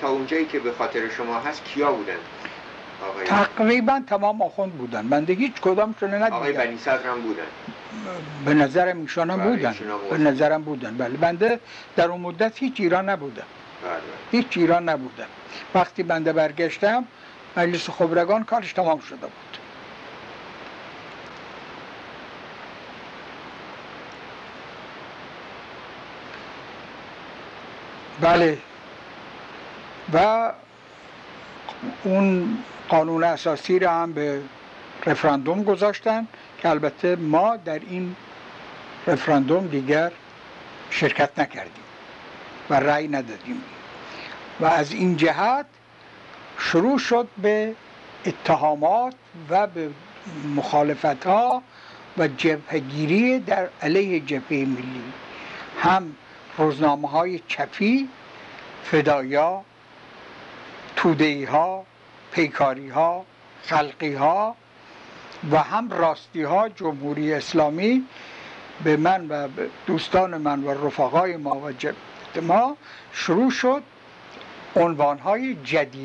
[0.00, 2.14] تا اونجایی که به خاطر شما هست کیا بودن؟
[3.24, 5.08] تقریبا تمام آخوند بودن.
[5.08, 7.42] بنده هیچ کدامشون ندیدم آقای بنی صدر هم بودن.
[8.44, 9.74] به نظرم ایشان هم بودن.
[10.10, 10.96] به نظرم بودن.
[10.96, 11.60] بله بنده
[11.96, 13.42] در اون مدت هیچ ایران نبودم
[13.82, 14.00] بله.
[14.32, 15.26] هیچ ایران نبودم
[15.74, 17.04] وقتی بنده برگشتم
[17.56, 19.53] مجلس خبرگان کارش تمام شده بود.
[28.20, 28.58] بله.
[30.14, 30.52] و
[32.04, 32.58] اون
[32.88, 34.40] قانون اساسی را هم به
[35.06, 36.26] رفراندوم گذاشتن
[36.58, 38.16] که البته ما در این
[39.06, 40.12] رفراندوم دیگر
[40.90, 41.84] شرکت نکردیم
[42.70, 43.62] و رأی ندادیم.
[44.60, 45.66] و از این جهت
[46.58, 47.74] شروع شد به
[48.26, 49.14] اتهامات
[49.50, 49.90] و به
[50.56, 51.62] مخالفت ها
[52.18, 55.02] و جبهگیری در علیه جبهه ملی.
[55.80, 56.16] هم
[56.58, 58.08] روزنامه های چپی
[58.84, 59.64] فدایا
[60.96, 61.86] تودهی ها
[62.32, 63.24] پیکاری ها
[63.62, 64.56] خلقی ها
[65.50, 68.04] و هم راستی ها جمهوری اسلامی
[68.84, 69.48] به من و
[69.86, 71.72] دوستان من و رفقای ما و
[72.40, 72.76] ما
[73.12, 73.82] شروع شد.
[74.76, 76.02] عنوان های جدید.